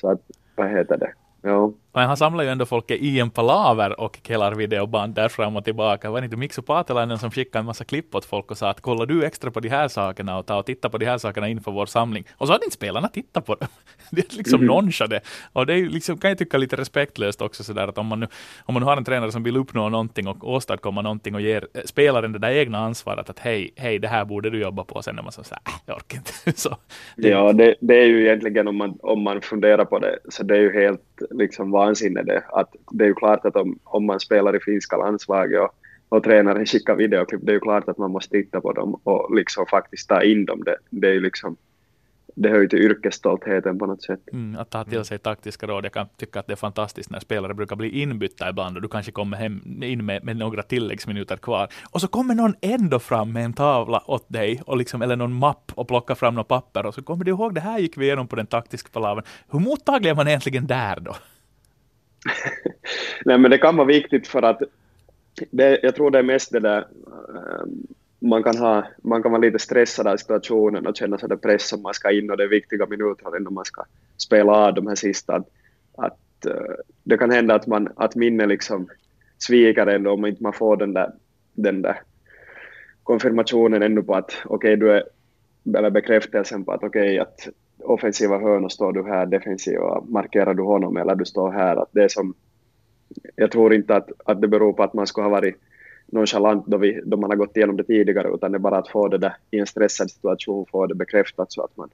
[0.00, 0.20] så att
[0.56, 4.54] vad heter det, ja men han samlar ju ändå folket i en palaver och killar
[4.54, 6.10] videoband där fram och tillbaka.
[6.10, 8.80] Var det inte Mikso Paatelainen som skickade en massa klipp åt folk och sa att
[8.80, 11.48] kollar du extra på de här sakerna och ta och titta på de här sakerna
[11.48, 12.24] inför vår samling.
[12.36, 13.68] Och så hade inte spelarna tittat på dem.
[14.10, 14.66] Det är liksom mm.
[14.66, 15.20] nonchade.
[15.52, 18.26] Och det är liksom, kan jag tycka lite respektlöst också sådär att om man nu,
[18.64, 21.66] om man nu har en tränare som vill uppnå någonting och åstadkomma någonting och ger
[21.74, 25.02] eh, spelaren det där egna ansvaret att hej, hej, det här borde du jobba på.
[25.02, 26.60] Sen är man så såhär, äh, jag orkar inte.
[26.60, 26.76] så,
[27.16, 30.56] ja, det, det är ju egentligen om man, om man funderar på det, så det
[30.56, 32.42] är ju helt liksom vansinne det.
[32.52, 35.74] Att det är ju klart att om, om man spelar i finska landslaget och,
[36.08, 39.34] och tränaren skickar videoklipp, det är ju klart att man måste titta på dem och
[39.36, 40.64] liksom faktiskt ta in dem.
[40.64, 41.56] Det, det är ju liksom
[42.34, 44.20] det hör ju till yrkesstoltheten på något sätt.
[44.32, 45.84] Mm, att ta till sig taktiska råd.
[45.84, 48.88] Jag kan tycka att det är fantastiskt när spelare brukar bli inbytta ibland och du
[48.88, 51.68] kanske kommer hem in med, med några tilläggsminuter kvar.
[51.90, 55.32] Och så kommer någon ändå fram med en tavla åt dig, och liksom, eller någon
[55.32, 58.04] mapp och plockar fram något papper och så kommer du ihåg det här gick vi
[58.04, 59.24] igenom på den taktiska palavern.
[59.50, 61.14] Hur mottaglig är man egentligen där då?
[63.24, 64.62] Nej, men det kan vara viktigt för att
[65.50, 66.86] det, jag tror det är mest det där
[67.28, 67.86] ähm,
[68.18, 71.72] man kan, ha, man kan vara lite stressad av situationen och känna sig där press
[71.72, 73.84] om man ska in och det är viktiga minuter innan man ska
[74.16, 75.34] spela av de här sista.
[75.34, 75.48] Att,
[75.96, 78.88] att äh, det kan hända att, man, att minne liksom
[79.38, 81.12] sviker ändå om inte man får den där,
[81.52, 82.02] den där
[83.02, 85.04] konfirmationen ännu på att okej, okay, du är,
[85.78, 90.62] eller bekräftelsen på att okej, okay, att offensiva hörnor står du här, defensiva markerar du
[90.62, 91.76] honom eller du står här.
[91.76, 92.34] Att det är som,
[93.36, 95.56] jag tror inte att, att det beror på att man skulle ha varit
[96.06, 98.88] nonchalant då, vi, då man har gått igenom det tidigare, utan det är bara att
[98.88, 101.88] få det där i en stressad situation, få det bekräftat så att man,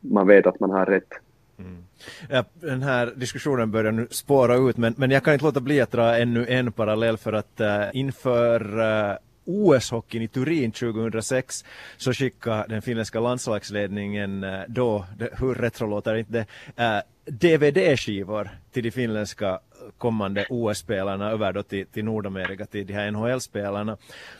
[0.00, 1.12] man vet att man har rätt.
[1.58, 1.84] Mm.
[2.28, 5.80] Ja, den här diskussionen börjar nu spåra ut, men, men jag kan inte låta bli
[5.80, 9.16] att dra ännu en parallell för att uh, inför uh,
[9.50, 11.64] OS-hockeyn i Turin 2006
[11.96, 15.06] så skickade den finländska landslagsledningen eh, då,
[15.38, 16.46] hur retro låter inte det,
[16.84, 19.60] eh, DVD-skivor till de finländska
[19.98, 23.96] kommande OS-spelarna över då till, till Nordamerika, till de här NHL-spelarna.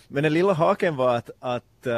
[0.08, 1.92] Men den lilla haken var att, att uh,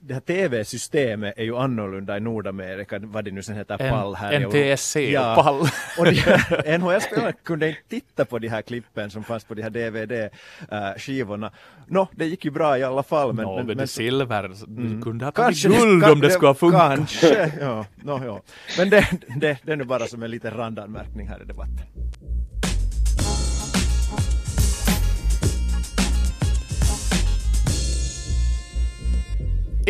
[0.00, 4.40] det här TV-systemet är ju annorlunda i Nordamerika, vad det nu sen heter, PAL här.
[4.40, 5.60] NTSC ja, och PAL.
[5.98, 6.06] och
[6.80, 11.50] NHL-spelarna kunde inte titta på de här klippen som fanns på de här DVD-skivorna.
[11.86, 13.32] Nå, det gick ju bra i alla fall.
[13.32, 15.02] Men, no, men, men silver, mm.
[15.02, 16.96] kunde ha tagit guld om det skulle ha funkat.
[16.96, 17.86] Kanske, ja.
[17.96, 18.40] No, ja.
[18.78, 21.86] Men det, det, det är nu bara som en liten randanmärkning här i debatten.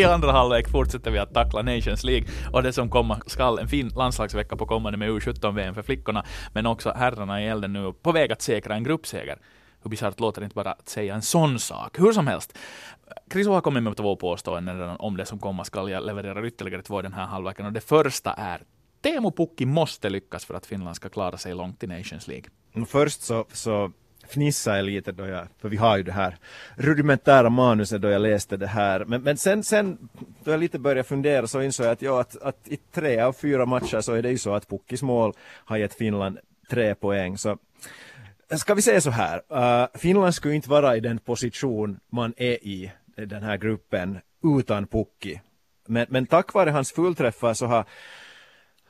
[0.01, 3.69] I andra halvlek fortsätter vi att tackla Nations League och det som komma skall en
[3.69, 8.13] fin landslagsvecka på kommande med U17-VM för flickorna, men också herrarna i elden nu på
[8.13, 9.39] väg att säkra en gruppseger.
[9.83, 11.99] Hur bisarrt låter det inte bara att säga en sån sak.
[11.99, 12.59] Hur som helst.
[13.31, 15.91] Kriso har kommit med två påståenden redan om det som komma skall.
[15.91, 18.63] Jag levererar ytterligare två den här halvleken och det första är
[19.03, 22.51] Teemu Pukki måste lyckas för att Finland ska klara sig långt i Nations League.
[22.87, 23.93] Först så, så
[24.31, 26.37] fnissade jag lite då jag, för vi har ju det här
[26.75, 29.05] rudimentära manuset då jag läste det här.
[29.05, 30.09] Men, men sen, sen
[30.45, 33.33] då jag lite började fundera så insåg jag att, ja, att, att i tre av
[33.33, 35.33] fyra matcher så är det ju så att Pukkis mål
[35.65, 36.39] har gett Finland
[36.71, 37.39] tre poäng.
[37.39, 37.59] Så
[38.57, 42.65] ska vi säga så här, uh, Finland skulle inte vara i den position man är
[42.67, 44.19] i den här gruppen
[44.59, 45.41] utan Pukki.
[45.87, 47.85] Men, men tack vare hans fullträffar så har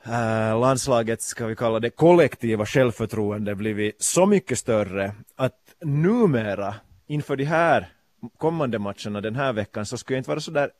[0.05, 6.75] Eh, landslagets, ska vi kalla det kollektiva självförtroende blivit så mycket större att numera
[7.07, 7.89] inför de här
[8.39, 10.71] kommande matcherna den här veckan så skulle jag inte vara så där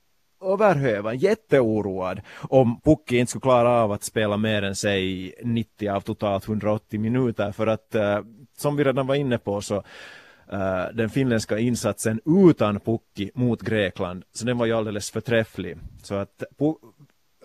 [0.45, 6.01] överhövan jätteoroad om Pukki inte skulle klara av att spela mer än sig 90 av
[6.01, 7.53] totalt 180 minuter.
[7.53, 8.19] För att uh,
[8.57, 14.25] som vi redan var inne på så uh, den finländska insatsen utan Pukki mot Grekland
[14.33, 15.79] så den var ju alldeles förträfflig.
[16.03, 16.43] Så att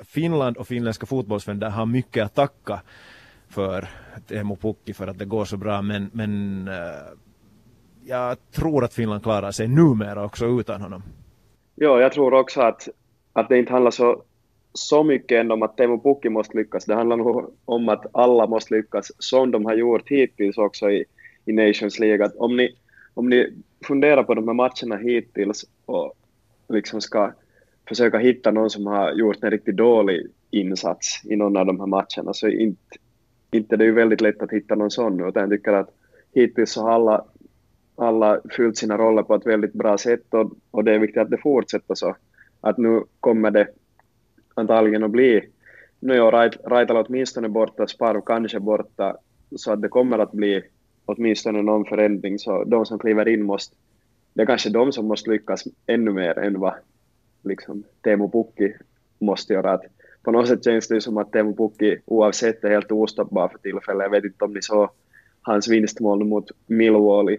[0.03, 2.81] Finland och finländska fotbollsvänner har mycket att tacka
[3.49, 3.89] för
[4.27, 6.75] Teemu Pukki för att det går så bra men, men uh,
[8.05, 11.03] jag tror att Finland klarar sig numera också utan honom.
[11.75, 12.89] Ja, jag tror också att,
[13.33, 14.23] att det inte handlar så,
[14.73, 16.85] så mycket ändå om att Teemu Pukki måste lyckas.
[16.85, 21.05] Det handlar nog om att alla måste lyckas, som de har gjort hittills också i,
[21.45, 22.25] i Nations League.
[22.25, 22.75] Att om, ni,
[23.13, 23.53] om ni
[23.87, 26.13] funderar på de här matcherna hittills och
[26.69, 27.31] liksom ska
[27.87, 31.87] försöka hitta någon som har gjort en riktigt dålig insats i någon av de här
[31.87, 32.97] matcherna så inte,
[33.51, 35.89] inte det är ju väldigt lätt att hitta någon sån utan jag tycker att
[36.33, 37.25] hittills så har alla
[37.95, 41.29] alla fyllt sina roller på ett väldigt bra sätt och, och det är viktigt att
[41.29, 42.15] det fortsätter så.
[42.61, 43.67] Att nu kommer det
[44.53, 45.49] antagligen att bli,
[45.99, 46.31] nu är
[46.69, 49.17] Raitala åtminstone borta, Sparv kanske borta,
[49.55, 50.63] så att det kommer att bli
[51.05, 53.75] åtminstone någon förändring, så de som kliver in måste,
[54.33, 56.73] det är kanske de som måste lyckas ännu mer än vad
[57.45, 58.73] liksom Teemu Pukki
[59.19, 59.71] måste göra.
[59.71, 59.83] Att
[60.23, 64.03] på något sätt känns det som att Teemu Pukki oavsett är helt ostoppbar för tillfället.
[64.03, 64.89] Jag vet inte om ni såg
[65.41, 67.37] hans vinstmål mot Millwall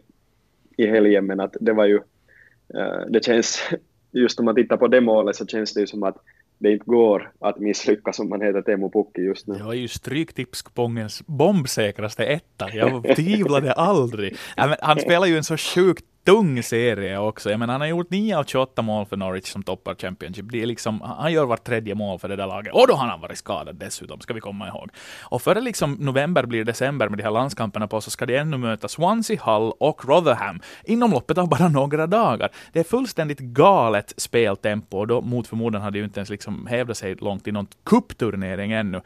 [0.77, 3.71] i helgen, men att det var ju, uh, det känns,
[4.13, 6.17] just om man tittar på det målet så känns det ju som att
[6.59, 9.55] det inte går att misslyckas om man heter Teemu Pukki just nu.
[9.59, 12.71] Jag är ju Stryktipskupongens bombsäkraste etta.
[12.75, 14.37] Jag tvivlade aldrig.
[14.81, 17.51] Han spelar ju en så sjukt tung serie också.
[17.51, 20.45] Jag menar, han har gjort 9 av 28 mål för Norwich som toppar Championship.
[20.51, 22.75] Det är liksom, han gör vart tredje mål för det där laget.
[22.75, 24.91] Och då har han varit skadad dessutom, ska vi komma ihåg.
[25.23, 28.59] Och före liksom november blir december med de här landskamperna på så ska de ännu
[28.59, 32.49] möta Swansea, Hull och Rotherham inom loppet av bara några dagar.
[32.73, 36.97] Det är fullständigt galet speltempo och då mot förmodan hade ju inte ens liksom hävdat
[36.97, 38.97] sig långt i någon cupturnering ännu.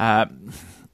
[0.00, 0.24] Uh,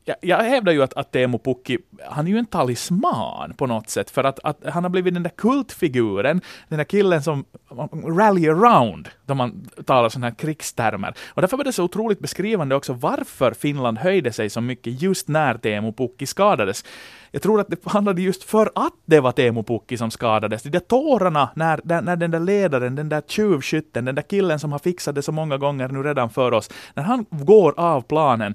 [0.04, 3.88] jag, jag hävdar ju att, att Teemu Pukki, han är ju en talisman på något
[3.90, 7.44] sätt, för att, att han har blivit den där kultfiguren, den där killen som
[8.18, 11.14] rally around, då man talar sådana här krigstermer.
[11.28, 15.28] Och därför var det så otroligt beskrivande också varför Finland höjde sig så mycket just
[15.28, 16.84] när Teemu Pukki skadades.
[17.30, 20.62] Jag tror att det handlade just för att det var Teemu Pukki som skadades.
[20.62, 24.72] De där tårarna när, när den där ledaren, den där tjuvskytten, den där killen som
[24.72, 28.54] har fixat det så många gånger nu redan för oss, när han går av planen,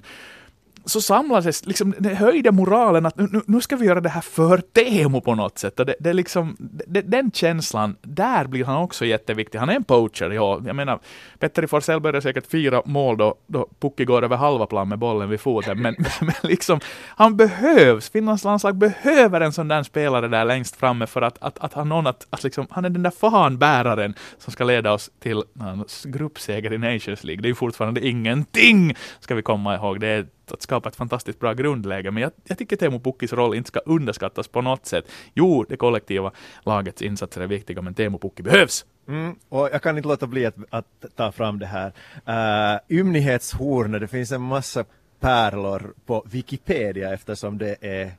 [0.84, 4.58] så samlades, liksom, det höjde moralen att nu, nu ska vi göra det här för
[4.58, 5.80] Teemu på något sätt.
[5.80, 9.58] Och det, det liksom, det, den känslan, där blir han också jätteviktig.
[9.58, 10.60] Han är en poacher, ja.
[10.66, 10.98] Jag menar,
[11.38, 15.28] Petteri Forsell började säkert fyra mål då, då Pukki går över halva plan med bollen
[15.28, 18.10] vid foten, men, men liksom, han behövs.
[18.10, 21.84] Finlands landslag behöver en sån där spelare där längst framme för att, att, att ha
[21.84, 25.82] någon att, att liksom, han är den där fanbäraren som ska leda oss till uh,
[26.04, 27.42] gruppseger i Nations League.
[27.42, 30.00] Det är ju fortfarande ingenting, ska vi komma ihåg.
[30.00, 32.10] Det är att skapa ett fantastiskt bra grundläge.
[32.10, 35.10] Men jag, jag tycker Teemu Pukkis roll inte ska underskattas på något sätt.
[35.34, 36.32] Jo, det kollektiva
[36.62, 38.86] lagets insatser är viktiga, men Teemu Pukki behövs.
[39.08, 41.92] Mm, och jag kan inte låta bli att, att ta fram det här.
[42.28, 44.84] Uh, ymnighetshornet, det finns en massa
[45.20, 48.12] pärlor på Wikipedia eftersom det är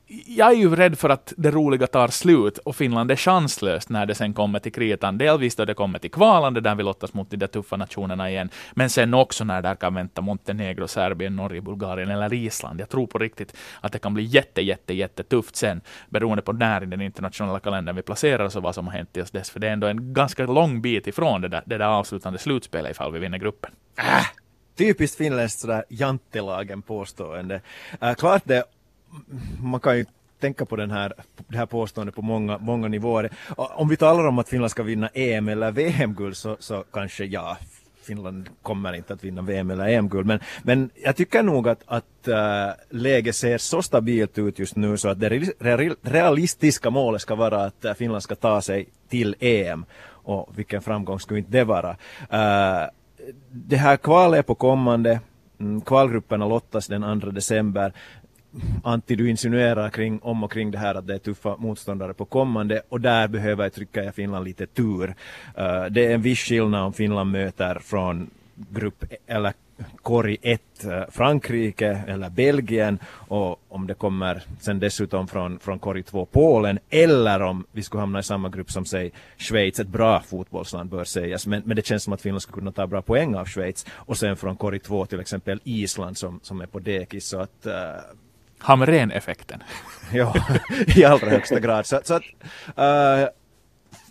[0.07, 4.05] jag är ju rädd för att det roliga tar slut och Finland är chanslöst när
[4.05, 5.17] det sen kommer till kritan.
[5.17, 8.49] Delvis då det kommer till kvalande där vi lottas mot de där tuffa nationerna igen,
[8.73, 12.81] men sen också när det kan vänta Montenegro, Serbien, Norge, Bulgarien eller Island.
[12.81, 16.83] Jag tror på riktigt att det kan bli jätte, jätte, jättetufft sen, beroende på när
[16.83, 19.49] i den internationella kalendern vi placerar oss och vad som har hänt till oss dess.
[19.49, 22.91] För det är ändå en ganska lång bit ifrån det där, det där avslutande slutspelet
[22.91, 23.71] ifall vi vinner gruppen.
[23.99, 24.25] Äh,
[24.77, 27.61] typiskt finländskt sådär jantelagen påstående.
[28.01, 28.63] Äh, klart det
[29.61, 30.05] man kan ju
[30.39, 31.13] tänka på den här,
[31.47, 33.29] det här påståendet på många, många nivåer.
[33.55, 37.57] Om vi talar om att Finland ska vinna EM eller VM-guld så, så kanske ja,
[38.07, 40.27] Finland kommer inte att vinna VM eller EM-guld.
[40.27, 44.97] Men, men jag tycker nog att, att äh, läget ser så stabilt ut just nu
[44.97, 45.29] så att det
[46.01, 49.85] realistiska målet ska vara att äh, Finland ska ta sig till EM.
[50.05, 51.89] Och vilken framgång skulle inte det vara.
[52.29, 52.89] Äh,
[53.51, 55.19] det här kvalet är på kommande.
[55.59, 57.93] Mm, kvalgrupperna lottas den 2 december.
[58.83, 62.25] Antti, du insinuerar kring, om och kring det här att det är tuffa motståndare på
[62.25, 65.07] kommande och där behöver jag trycka jag Finland lite tur.
[65.07, 69.53] Uh, det är en viss skillnad om Finland möter från grupp e, eller
[70.01, 76.03] korg 1 eh, Frankrike eller Belgien och om det kommer sen dessutom från, från korg
[76.03, 80.19] 2 Polen eller om vi skulle hamna i samma grupp som säg Schweiz, ett bra
[80.19, 83.35] fotbollsland bör sägas men, men det känns som att Finland skulle kunna ta bra poäng
[83.35, 83.85] av Schweiz.
[83.91, 87.27] Och sen från korg 2 till exempel Island som, som är på dekis.
[87.27, 87.73] Så att uh,
[88.57, 89.63] Hamrén-effekten.
[90.13, 90.33] ja,
[90.95, 91.85] i allra högsta grad.
[91.85, 92.23] Så, så att,
[92.77, 93.29] uh,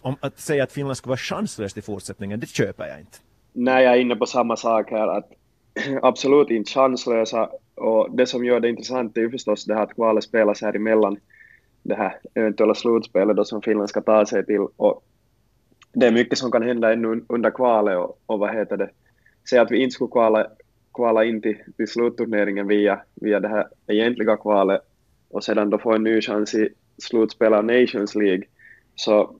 [0.01, 3.19] om att säga att Finland ska vara chanslöst i fortsättningen, det köper jag inte.
[3.53, 5.31] Nej, jag är inne på samma sak här, att
[6.03, 7.51] absolut inte chanslösa.
[7.75, 10.77] Och det som gör det intressant är ju förstås det här att kvalet spelas här
[10.77, 11.19] emellan
[11.83, 14.67] det här eventuella slutspelet då som Finland ska ta sig till.
[14.77, 15.05] Och
[15.93, 18.91] det är mycket som kan hända ännu under kvalet och, och vad heter det,
[19.51, 20.47] säg att vi inte skulle kvala
[20.97, 24.81] kvala in till, till slutturneringen via, via det här egentliga kvalet
[25.31, 26.69] och sedan då få en ny chans i
[26.99, 28.43] slutspel av Nations League
[28.95, 29.37] så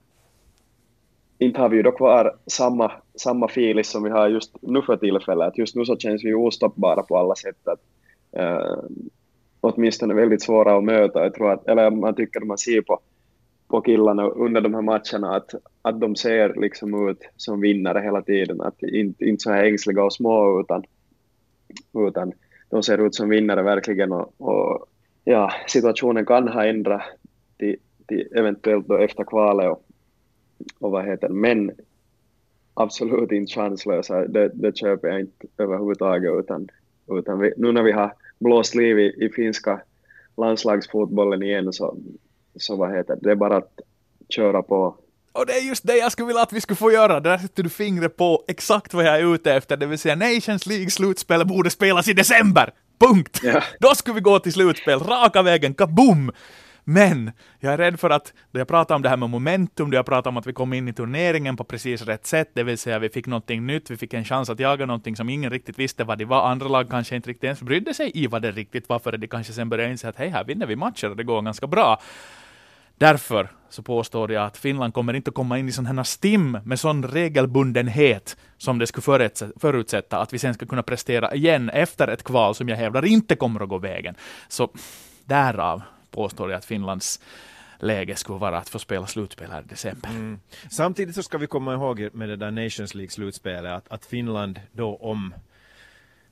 [1.39, 4.97] inte har vi ju då kvar samma, samma filis som vi har just nu för
[4.97, 5.57] tillfället.
[5.57, 7.67] Just nu så känns vi ostoppbara på alla sätt.
[7.67, 7.79] Att,
[8.39, 8.83] uh,
[9.61, 11.23] åtminstone väldigt svåra att möta.
[11.23, 12.99] Jag tror att, eller man tycker man ser på,
[13.67, 18.21] på killarna under de här matcherna att, att de ser liksom ut som vinnare hela
[18.21, 18.61] tiden.
[18.61, 20.83] Att inte, inte så här ängsliga och små utan,
[22.07, 22.33] utan
[22.69, 24.85] de ser ut som vinnare verkligen och, och
[25.23, 27.01] ja, situationen kan ha ändrat
[27.57, 27.75] till,
[28.07, 29.85] till eventuellt då efter kvalet och,
[30.79, 31.71] och vad heter men
[32.73, 36.67] absolut inte chanslösa, det, det köper jag inte överhuvudtaget utan,
[37.07, 39.81] utan vi, nu när vi har blåst liv i, i finska
[40.37, 41.97] landslagsfotbollen igen så,
[42.55, 43.79] så vad heter det, det är bara att
[44.29, 44.95] köra på
[45.37, 47.19] och det är just det jag skulle vilja att vi skulle få göra.
[47.19, 50.65] Där sätter du fingret på exakt vad jag är ute efter, det vill säga Nations
[50.65, 52.73] League-slutspel borde spelas i december.
[52.99, 53.39] Punkt!
[53.43, 53.61] Ja.
[53.79, 56.31] Då skulle vi gå till slutspel, raka vägen, kaboom!
[56.89, 59.97] Men jag är rädd för att, då jag pratar om det här med momentum, då
[59.97, 62.77] jag pratar om att vi kom in i turneringen på precis rätt sätt, det vill
[62.77, 65.79] säga vi fick någonting nytt, vi fick en chans att jaga någonting som ingen riktigt
[65.79, 66.49] visste vad det var.
[66.49, 69.27] Andra lag kanske inte riktigt ens brydde sig i vad det riktigt var, för de
[69.27, 72.01] kanske sen började inse att hej, här vinner vi matcher och det går ganska bra.
[72.97, 76.79] Därför så påstår jag att Finland kommer inte komma in i sån här stim med
[76.79, 79.29] sån regelbundenhet som det skulle
[79.59, 83.35] förutsätta att vi sen ska kunna prestera igen efter ett kval som jag hävdar inte
[83.35, 84.15] kommer att gå vägen.
[84.47, 84.69] Så
[85.25, 85.81] därav
[86.11, 87.19] påstår jag att Finlands
[87.79, 90.09] läge skulle vara att få spela slutspel här i december.
[90.09, 90.39] Mm.
[90.71, 94.95] Samtidigt så ska vi komma ihåg med det där Nations League-slutspelet att, att Finland då
[94.95, 95.33] om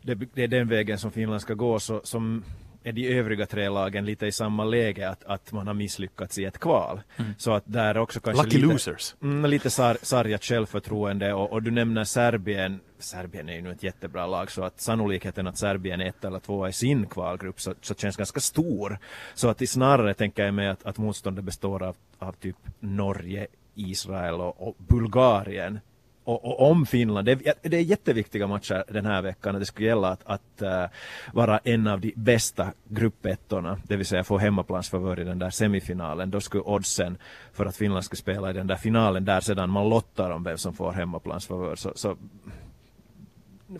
[0.02, 2.44] det, det, är den vägen som Finland ska gå så som
[2.86, 6.46] är de övriga tre lagen lite i samma läge att, att man har misslyckats i
[6.46, 7.02] ett kval.
[7.18, 7.34] Mm.
[7.38, 9.16] Så att där också kanske Lucky lite, losers.
[9.22, 12.80] Mm, lite sar, sargat självförtroende och, och, du nämner Serbien.
[13.00, 16.40] Serbien är ju nu ett jättebra lag så att sannolikheten att Serbien är ett eller
[16.40, 18.98] två i sin kvalgrupp så, så känns ganska stor.
[19.34, 23.48] Så att i snarare tänker jag mig att, att motståndet består av, av typ Norge,
[23.76, 25.80] Israel och, och Bulgarien
[26.26, 27.26] och, och, om Finland.
[27.26, 29.56] Det, det, är jätteviktiga matcher den här veckan.
[29.56, 30.86] och Det skulle gälla att, att uh,
[31.34, 36.32] vara en av de bästa gruppettorna, det vill säga få hemmaplansfavör i den där semifinalen.
[36.32, 37.18] Då skulle oddsen
[37.54, 40.58] för att Finland skulle spela i den där finalen där sedan man lottar om vem
[40.58, 41.76] som får hemmaplansfavör.
[41.76, 42.18] Så, så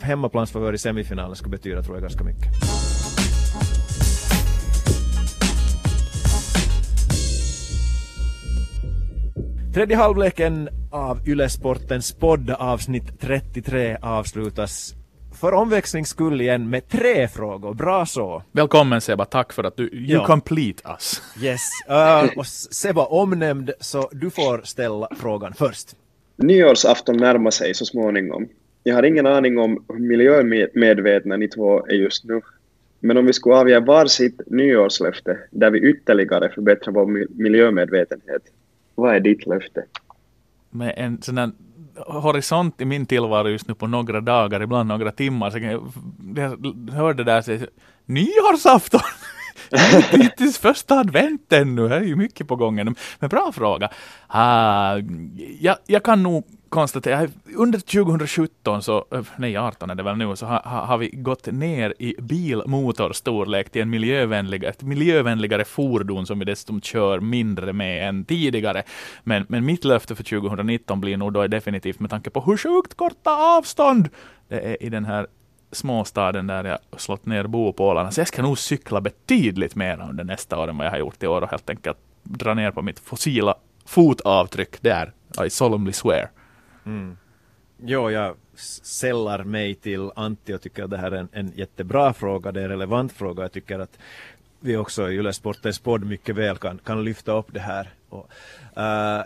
[0.02, 2.50] hemmaplansfavör i semifinalen skulle betyda tror jag ganska mycket.
[9.76, 14.94] Tredje halvleken av Ylesportens podd avsnitt 33 avslutas
[15.42, 17.74] för omväxlings skull igen med tre frågor.
[17.74, 18.44] Bra så.
[18.52, 20.26] Välkommen Seba, tack för att du you Ja.
[20.26, 21.22] complete us.
[21.44, 21.62] Yes.
[21.90, 25.90] Uh, och Seba omnämnd, så du får ställa frågan först.
[26.36, 28.48] Nyårsafton närmar sig så småningom.
[28.84, 32.42] Jag har ingen aning om hur miljömedvetna ni två är just nu.
[33.00, 38.42] Men om vi skulle avge varsitt nyårslöfte där vi ytterligare förbättrar vår mi- miljömedvetenhet,
[38.96, 39.86] vad är ditt löfte?
[40.70, 41.52] Med en sån där
[41.98, 45.52] horisont i min tillvaro just nu på några dagar, ibland några timmar.
[45.52, 45.92] Så kan jag,
[46.36, 47.58] jag hörde där så
[48.06, 49.02] nyårsafton!
[50.14, 52.96] Inte ens första advent ännu, det är ju mycket på gången.
[53.20, 53.90] Men bra fråga.
[54.36, 55.06] Uh,
[55.60, 60.36] jag, jag kan nog konstatera, under 2017 så, eh, nej 18 är det väl nu,
[60.36, 66.26] så har, ha, har vi gått ner i bilmotorstorlek till en miljövänlig, ett miljövänligare fordon
[66.26, 68.84] som vi dessutom kör mindre med än tidigare.
[69.24, 72.94] Men, men mitt löfte för 2019 blir nog då definitivt med tanke på hur sjukt
[72.94, 74.10] korta avstånd
[74.48, 75.28] det är i den här
[75.72, 78.12] småstaden där jag slått ner bopålarna.
[78.12, 81.24] Så jag ska nog cykla betydligt mer under nästa år än vad jag har gjort
[81.24, 83.56] i år och helt enkelt dra ner på mitt fossila
[83.86, 85.12] fotavtryck där.
[85.46, 86.30] I solemnly swear.
[86.86, 87.18] Mm.
[87.84, 88.36] Jo, jag
[88.84, 92.52] sällar mig till Antti och tycker att det här är en, en jättebra fråga.
[92.52, 93.44] Det är en relevant fråga.
[93.44, 93.98] Jag tycker att
[94.60, 97.94] vi också i Yle Sportens podd mycket väl kan, kan lyfta upp det här.
[98.10, 98.30] Och,
[98.78, 99.24] uh,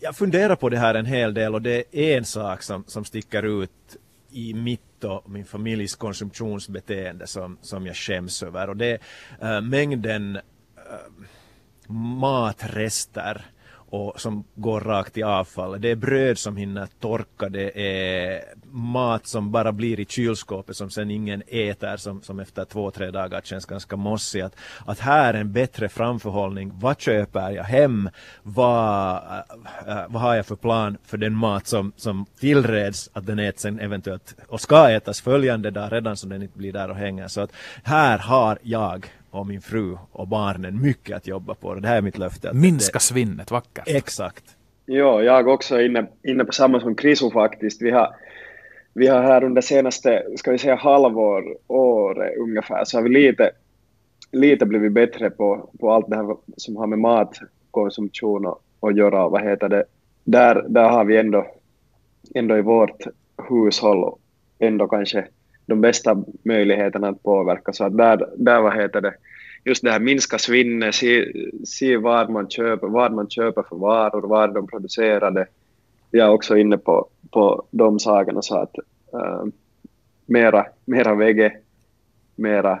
[0.00, 3.04] jag- funderar på det här en hel del och det är en sak som, som
[3.04, 3.96] sticker ut
[4.30, 8.98] i mitt och min familjs konsumtionsbeteende som, som jag skäms över och det
[9.40, 11.24] är uh, mängden uh,
[11.92, 13.46] matrester
[13.90, 15.80] och som går rakt i avfall.
[15.80, 20.90] Det är bröd som hinner torka, det är mat som bara blir i kylskåpet som
[20.90, 24.40] sen ingen äter som, som efter två, tre dagar känns ganska mossig.
[24.40, 26.72] Att, att här är en bättre framförhållning.
[26.74, 28.10] Vad köper jag hem?
[28.42, 33.26] Vad, äh, äh vad har jag för plan för den mat som, som tillreds att
[33.26, 36.90] den äts sen eventuellt och ska ätas följande dag redan så den inte blir där
[36.90, 37.28] och hänger.
[37.28, 41.74] Så att här har jag och min fru och barnen mycket att jobba på.
[41.74, 42.50] Det här är mitt löfte.
[42.50, 43.84] att Minska svinnet, vackert.
[43.86, 44.44] Exakt.
[44.86, 47.82] Jo, jag också är inne, inne på samma som Krisu faktiskt.
[47.82, 48.16] Vi har,
[48.92, 53.50] vi har här under senaste, ska vi säga halvår, år ungefär, så har vi lite,
[54.32, 58.46] lite blivit bättre på, på allt det här som har med matkonsumtion
[58.80, 59.28] att göra.
[59.28, 59.84] Vad heter det?
[60.24, 61.46] Där, där har vi ändå,
[62.34, 63.06] ändå i vårt
[63.48, 64.14] hushåll
[64.58, 65.26] ändå kanske
[65.68, 67.72] de bästa möjligheterna att påverka.
[67.72, 69.14] Så att där, där vad heter det,
[69.64, 71.32] just det här minska svinnet, se,
[71.64, 75.46] se vad man köper, vad man köper för varor, var de producerade.
[76.10, 78.74] Jag är också inne på, på de sakerna så att
[79.12, 79.44] äh,
[80.26, 81.56] mera, mera vege,
[82.36, 82.80] mera,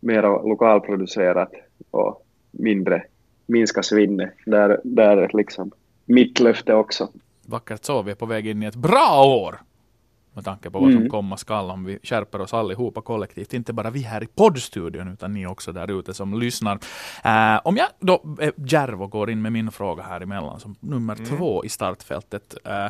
[0.00, 1.52] mera lokalproducerat
[1.90, 3.02] och mindre
[3.46, 4.34] minska svinnet.
[4.46, 5.70] Där, där är liksom
[6.04, 7.08] mitt löfte också.
[7.46, 9.58] Vackert så, vi är på väg in i ett bra år.
[10.34, 11.10] Med tanke på vad som Mm.
[11.10, 13.54] komma skall om vi skärper oss allihopa kollektivt.
[13.54, 16.78] Inte bara vi här i poddstudion utan ni också där ute som lyssnar.
[17.24, 20.76] Eh, om jag då är djärv och går in med min fråga här emellan som
[20.80, 22.54] nummer två i startfältet.
[22.64, 22.86] eh,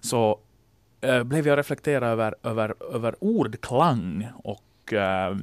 [0.00, 0.38] så
[1.00, 5.36] eh, blev jag reflektera över, över, över ordklang och eh,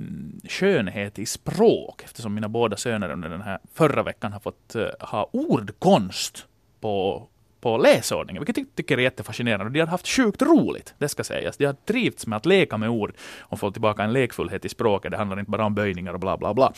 [0.49, 4.85] skönhet i språk eftersom mina båda söner under den här förra veckan har fått eh,
[4.99, 6.45] ha ordkonst
[6.81, 7.27] på,
[7.66, 9.74] på läsordningen, vilket jag tycker är jättefascinerande.
[9.74, 11.57] De har haft sjukt roligt, det ska sägas.
[11.57, 15.11] De har trivts med att leka med ord och få tillbaka en lekfullhet i språket.
[15.11, 16.74] Det handlar inte bara om böjningar och bla bla bla.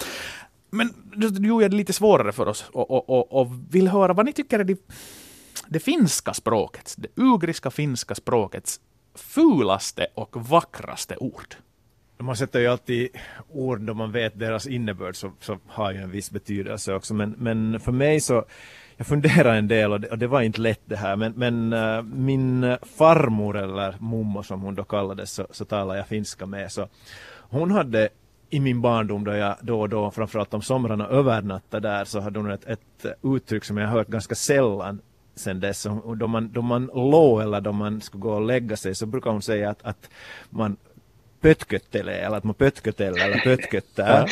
[0.70, 4.26] Men du gjorde det lite svårare för oss och, och, och, och vill höra vad
[4.26, 4.78] ni tycker är det,
[5.68, 8.80] det finska språkets, det ugriska finska språkets
[9.16, 11.56] fulaste och vackraste ord.
[12.18, 13.10] Man sätter ju alltid
[13.50, 17.14] ord då man vet deras innebörd så, så har ju en viss betydelse också.
[17.14, 18.46] Men, men för mig så,
[18.98, 21.16] jag funderar en del och det, och det var inte lätt det här.
[21.16, 26.08] Men, men äh, min farmor eller mommo som hon då kallades så, så talar jag
[26.08, 26.72] finska med.
[26.72, 26.88] Så
[27.50, 28.10] hon hade
[28.50, 32.40] i min barndom då jag då och då framförallt om somrarna övernattade där så hade
[32.40, 35.02] hon ett, ett uttryck som jag hört ganska sällan
[35.36, 35.86] sen dess.
[35.86, 39.06] Och Då man, då man låg eller då man skulle gå och lägga sig så
[39.06, 40.10] brukar hon säga att, att
[40.50, 40.78] man
[41.42, 44.32] pötköttelee eller att man pötköteller eller pötköttär.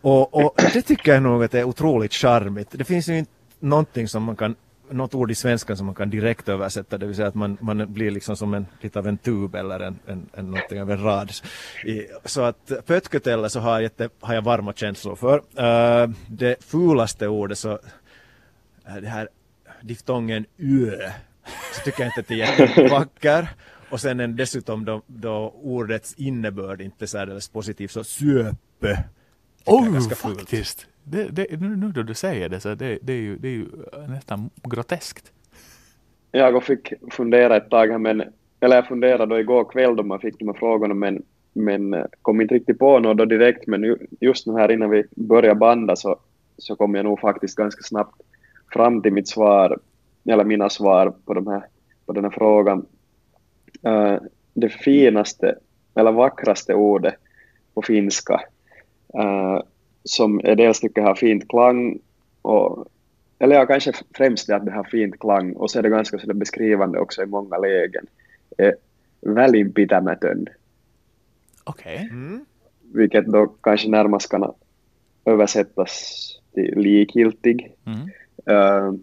[0.00, 2.68] och, och det tycker jag nog att det är otroligt charmigt.
[2.70, 4.56] Det finns ju inte någonting som man kan
[4.92, 7.92] något ord i svenskan som man kan direkt översätta, det vill säga att man, man
[7.92, 11.02] blir liksom som en, lite av en tub eller en, en, en någonting av en
[11.02, 11.32] rad.
[11.84, 15.38] I, så att pötkötellä så har jag, jätte, har jag varma känslor för.
[15.38, 17.78] Uh, det fulaste ordet så,
[18.84, 19.28] det här
[19.82, 21.10] diftongen ö,
[21.74, 23.48] så tycker jag inte att det är jättevacker.
[23.90, 28.54] Och sen en, dessutom då, då ordets innebörd inte är särdeles positiv så är
[29.64, 30.86] Oh, faktiskt.
[31.10, 33.52] Det, det, nu, nu då du säger det så det, det, är ju, det är
[33.52, 33.66] ju
[34.08, 35.32] nästan groteskt.
[36.30, 38.22] jag fick fundera ett tag här, men,
[38.60, 42.04] eller jag funderade då igår kväll då man fick de här frågorna, men, men eh,
[42.22, 45.96] kom inte riktigt på något då direkt, men just nu här innan vi börjar banda
[45.96, 46.16] så,
[46.58, 48.22] så kom jag nog faktiskt ganska snabbt
[48.72, 49.78] fram till mitt svar,
[50.28, 51.64] eller mina svar på, de här,
[52.06, 52.86] på den här frågan.
[53.86, 54.18] Uh,
[54.54, 55.54] det finaste,
[55.94, 57.14] eller vackraste ordet
[57.74, 58.40] på finska,
[59.18, 59.60] uh,
[60.04, 61.98] som är dels tycker jag har fint klang,
[62.42, 62.88] och,
[63.38, 66.18] eller ja, kanske främst det att det har fint klang, och så är det ganska
[66.18, 68.06] så beskrivande också i många lägen,
[68.58, 68.74] är
[69.20, 70.46] välinpitämätön.
[71.64, 71.94] Okej.
[71.94, 72.08] Okay.
[72.08, 72.44] Mm.
[72.92, 74.52] Vilket då kanske närmast kan
[75.24, 76.20] översättas
[76.54, 77.72] till likgiltig.
[77.86, 78.00] Mm.
[78.50, 78.94] Uh,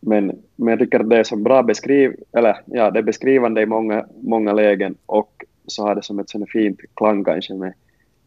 [0.00, 3.62] men, men jag tycker att det är så bra beskriv, eller ja, det är beskrivande
[3.62, 7.74] i många, många lägen och så har det som ett sånt fint klang kanske med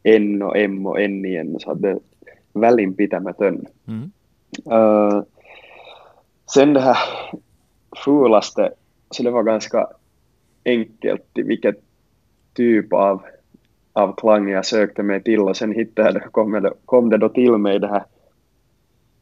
[0.05, 1.99] Och och N igen så att det
[2.53, 3.65] välinpitämätön.
[3.87, 4.11] Mm.
[4.71, 5.23] Uh,
[6.53, 6.97] sen det här
[8.05, 8.71] fulaste,
[9.11, 9.87] så det var ganska
[10.65, 11.75] enkelt vilket
[12.53, 13.21] typ av,
[13.93, 17.29] av klang jag sökte mig till och sen hittade jag, kom, det, kom det då
[17.29, 18.03] till mig det här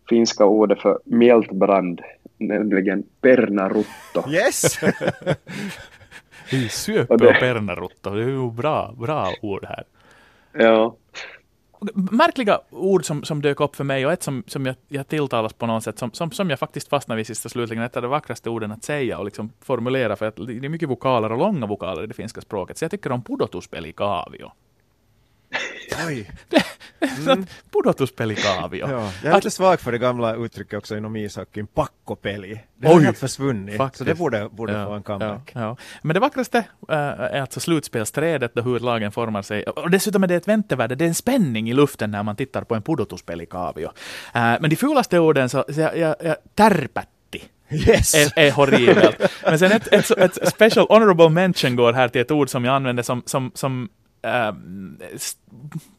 [0.10, 2.02] finska ordet för mjältbrand,
[2.38, 4.30] nämligen pernarutto.
[4.30, 4.84] Yes!
[6.52, 8.10] Är Syöpö och det- pernarutto.
[8.10, 9.84] Det är ju bra, bra ord här.
[10.54, 10.96] Ja,
[11.94, 15.54] Märkliga ord som, som dök upp för mig och ett som, som jag, jag tilltalas
[15.54, 17.84] på något sätt som, som, som jag faktiskt fastnade vid sist och slutligen.
[17.84, 20.90] Ett av de vackraste orden att säga och liksom formulera för att det är mycket
[20.90, 22.78] vokaler och långa vokaler i det finska språket.
[22.78, 24.52] Så jag tycker om pudotuspeli-kaavio.
[26.08, 26.32] Oj.
[27.28, 27.46] Mm.
[27.72, 28.88] Pudotuspeli-kaavio.
[28.90, 32.60] Ja, jag är lite svag för det gamla uttrycket också inom ishockeyn, pakkopeli.
[32.78, 33.04] Det har Oj.
[33.04, 33.98] helt försvunnit, Faktiskt.
[33.98, 35.52] så det borde, borde Ja, få en comeback.
[35.54, 35.78] Ja, ja.
[36.02, 39.64] Men det vackraste äh, är alltså slutspelsträdet, hur lagen formar sig.
[39.64, 42.64] Och dessutom är det ett väntevärde, det är en spänning i luften när man tittar
[42.64, 43.90] på en pudotuspeli-kaavio.
[44.36, 48.16] Äh, men de fulaste orden, så, så jag, jag, jag, tärpätti Yes!
[48.16, 49.18] är, är horribelt.
[49.46, 52.76] Men sen ett, ett, ett special honorable mention går här till ett ord som jag
[52.76, 53.90] använde som, som, som
[54.26, 54.52] äh,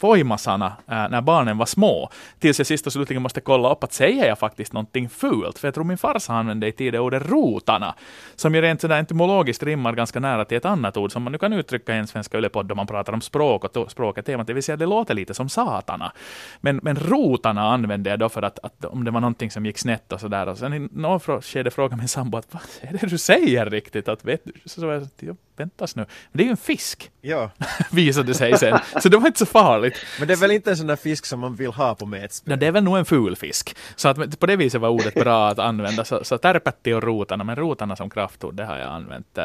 [0.00, 2.10] voimasana äh, när barnen var små.
[2.38, 5.58] Tills jag sist och slutligen måste kolla upp att säger jag faktiskt någonting fult?
[5.58, 7.94] För jag tror min farsa använde i tiden ordet rotana,
[8.36, 11.38] som ju rent sådär etymologiskt rimmar ganska nära till ett annat ord som man nu
[11.38, 14.52] kan uttrycka i en svenska ylepodd om man pratar om språk och språket temat, det
[14.54, 16.12] vill säga det låter lite som satana.
[16.60, 19.78] Men, men rotana använde jag då för att, att om det var någonting som gick
[19.78, 20.46] snett och sådär.
[20.46, 24.08] Och sen i något skede frågade min sambo att vad är det du säger riktigt?
[24.08, 24.52] Att, vet du?
[24.64, 26.02] Så, så jag, "Ja, väntas nu.
[26.02, 27.50] Men det är ju en fisk, Ja,
[27.90, 28.78] visade sig sen.
[29.02, 29.94] Så det var inte så farligt.
[30.18, 32.50] men det är väl inte en sån där fisk som man vill ha på metspel?
[32.50, 33.76] No, det är väl nog en ful fisk.
[33.96, 36.04] Så att på det viset var ordet bra att använda.
[36.04, 39.38] Så, så tärpätti och rotana, men rotana som kraftord, det har jag använt.
[39.38, 39.44] Äh,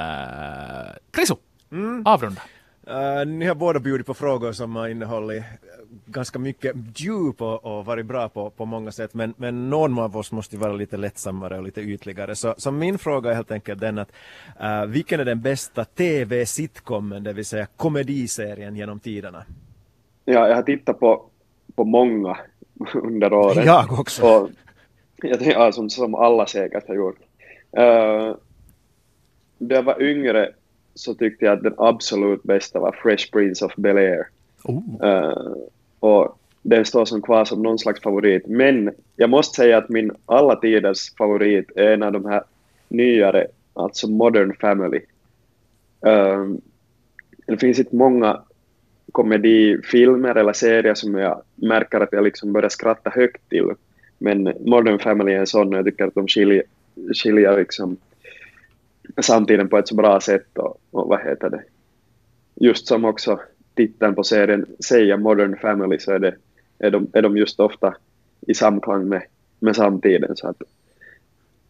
[1.11, 1.35] Krisu,
[2.05, 2.41] avrunda.
[2.89, 5.45] Uh, ni har båda bjudit på frågor som har innehållit eh,
[6.05, 10.17] ganska mycket djup och, och varit bra på, på många sätt, men, men någon av
[10.17, 12.35] oss måste vara lite lättsammare och lite ytligare.
[12.35, 14.11] Så, så min fråga är helt enkelt den att
[14.63, 19.45] uh, vilken är den bästa TV-sitcomen, det vill säga komediserien genom tiderna?
[20.33, 21.25] Ja, jag har tittat på,
[21.75, 22.37] på många
[22.93, 23.63] under åren.
[23.65, 24.25] Jag också.
[24.25, 24.49] Och,
[25.21, 27.19] jag ja, som, som alla säkert har gjort.
[27.77, 28.35] Uh,
[29.57, 30.49] när jag var yngre
[30.93, 34.23] så tyckte jag att den absolut bästa var Fresh Prince of Bel-Air.
[34.63, 34.81] Oh.
[35.03, 35.55] Uh,
[35.99, 38.47] och den står som kvar som någon slags favorit.
[38.47, 42.43] Men jag måste säga att min alla tiders favorit är en av de här
[42.87, 45.01] nyare, alltså Modern Family.
[46.07, 46.55] Uh,
[47.47, 48.41] det finns inte många
[49.11, 53.65] komedifilmer eller serier som jag märker att jag liksom börjar skratta högt till.
[54.17, 56.63] Men Modern Family är en sån och jag tycker att de skiljer,
[57.23, 57.97] skiljer liksom
[59.21, 61.63] samtiden på ett så bra sätt och, och vad heter det.
[62.55, 63.39] Just som också
[63.75, 66.35] titeln på serien säger Modern Family så är, det,
[66.79, 67.95] är, de, är de just ofta
[68.47, 69.21] i samklang med,
[69.59, 70.37] med samtiden.
[70.37, 70.61] Så, att,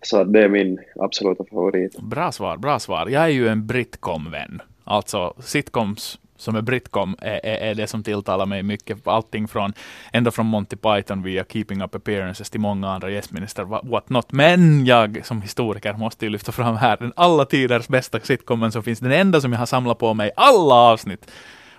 [0.01, 1.99] så att det är min absoluta favorit.
[1.99, 3.07] Bra svar, bra svar.
[3.07, 4.61] Jag är ju en britcom-vän.
[4.83, 9.07] Alltså sitcoms som är britcom är, är, är det som tilltalar mig mycket.
[9.07, 9.73] Allting från,
[10.13, 14.31] ända från Monty Python via Keeping Up Appearances till många andra gästministrar, what, what not.
[14.31, 18.83] Men jag som historiker måste ju lyfta fram här den alla tiders bästa sitcomen som
[18.83, 18.99] finns.
[18.99, 21.31] Den enda som jag har samlat på mig alla avsnitt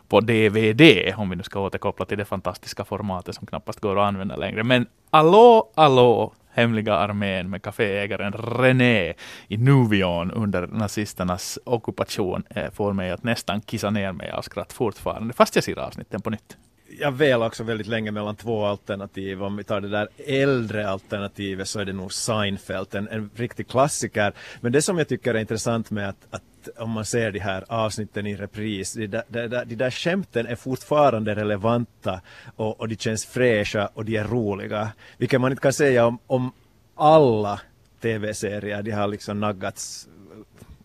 [0.09, 4.09] på DVD, om vi nu ska återkoppla till det fantastiska formatet som knappast går att
[4.09, 4.65] använda längre.
[4.65, 9.15] Men Allå, allå, hemliga armén med kaféägaren René
[9.49, 14.73] i Nuvion under nazisternas ockupation eh, får mig att nästan kissa ner mig av skratt
[14.73, 16.57] fortfarande, fast jag ser avsnitten på nytt.
[16.99, 19.43] Jag väl också väldigt länge mellan två alternativ.
[19.43, 23.69] Om vi tar det där äldre alternativet så är det nog Seinfeld, en, en riktig
[23.69, 24.33] klassiker.
[24.61, 26.43] Men det som jag tycker är intressant med att, att
[26.79, 30.47] om man ser de här avsnitten i repris, de där, de där, de där skämten
[30.47, 32.21] är fortfarande relevanta
[32.57, 34.93] och, och de känns fräscha och de är roliga.
[35.19, 36.53] Vilket man inte kan säga om, om
[36.95, 37.61] alla
[38.01, 38.83] tv-serier.
[38.83, 40.09] De har liksom naggats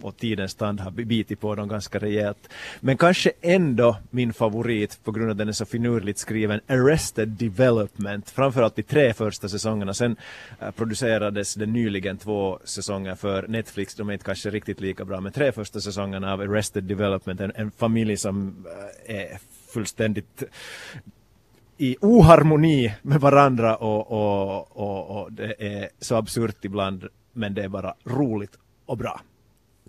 [0.05, 2.49] och tidens tand har bitit på dem ganska rejält.
[2.81, 7.27] Men kanske ändå min favorit på grund av att den är så finurligt skriven, Arrested
[7.27, 9.93] Development, framförallt de tre första säsongerna.
[9.93, 10.15] Sen
[10.59, 15.21] eh, producerades det nyligen två säsonger för Netflix, de är inte kanske riktigt lika bra,
[15.21, 18.65] men tre första säsongerna av Arrested Development, en, en familj som
[19.07, 19.39] eh, är
[19.73, 20.43] fullständigt
[21.77, 27.63] i oharmoni med varandra och, och, och, och det är så absurt ibland men det
[27.63, 29.21] är bara roligt och bra.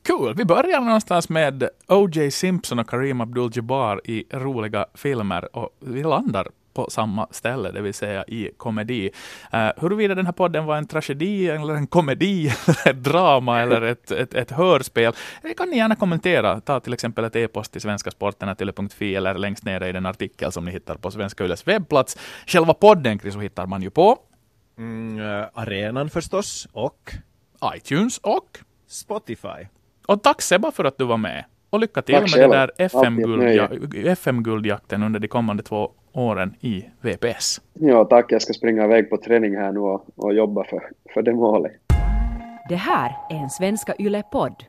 [0.06, 0.34] Cool.
[0.34, 2.30] Vi börjar någonstans med O.J.
[2.30, 7.94] Simpson och Kareem Abdul-Jabbar i roliga filmer och vi landar på samma ställe, det vill
[7.94, 9.10] säga i komedi.
[9.54, 12.52] Uh, huruvida den här podden var en tragedi, eller en komedi,
[12.86, 16.60] ett drama eller ett, ett, ett hörspel, det kan ni gärna kommentera.
[16.60, 20.70] Ta till exempel ett e-post till svenskasporten.fi eller längst ner i den artikel som ni
[20.70, 22.18] hittar på Svenska Yles webbplats.
[22.46, 24.18] Själva podden, Chris, hittar man ju på
[24.78, 27.12] mm, uh, Arenan förstås, och
[27.74, 29.75] iTunes och Spotify.
[30.06, 31.44] Och tack Sebba för att du var med.
[31.70, 36.84] Och lycka till tack med den där FM-guldjakten FM under de kommande två åren i
[37.00, 37.60] VPS.
[37.74, 38.32] Ja, tack.
[38.32, 40.82] Jag ska springa iväg på träning här nu och, och jobba för,
[41.14, 41.72] för det målet.
[42.68, 44.64] Det här är en Svenska Yle-podd.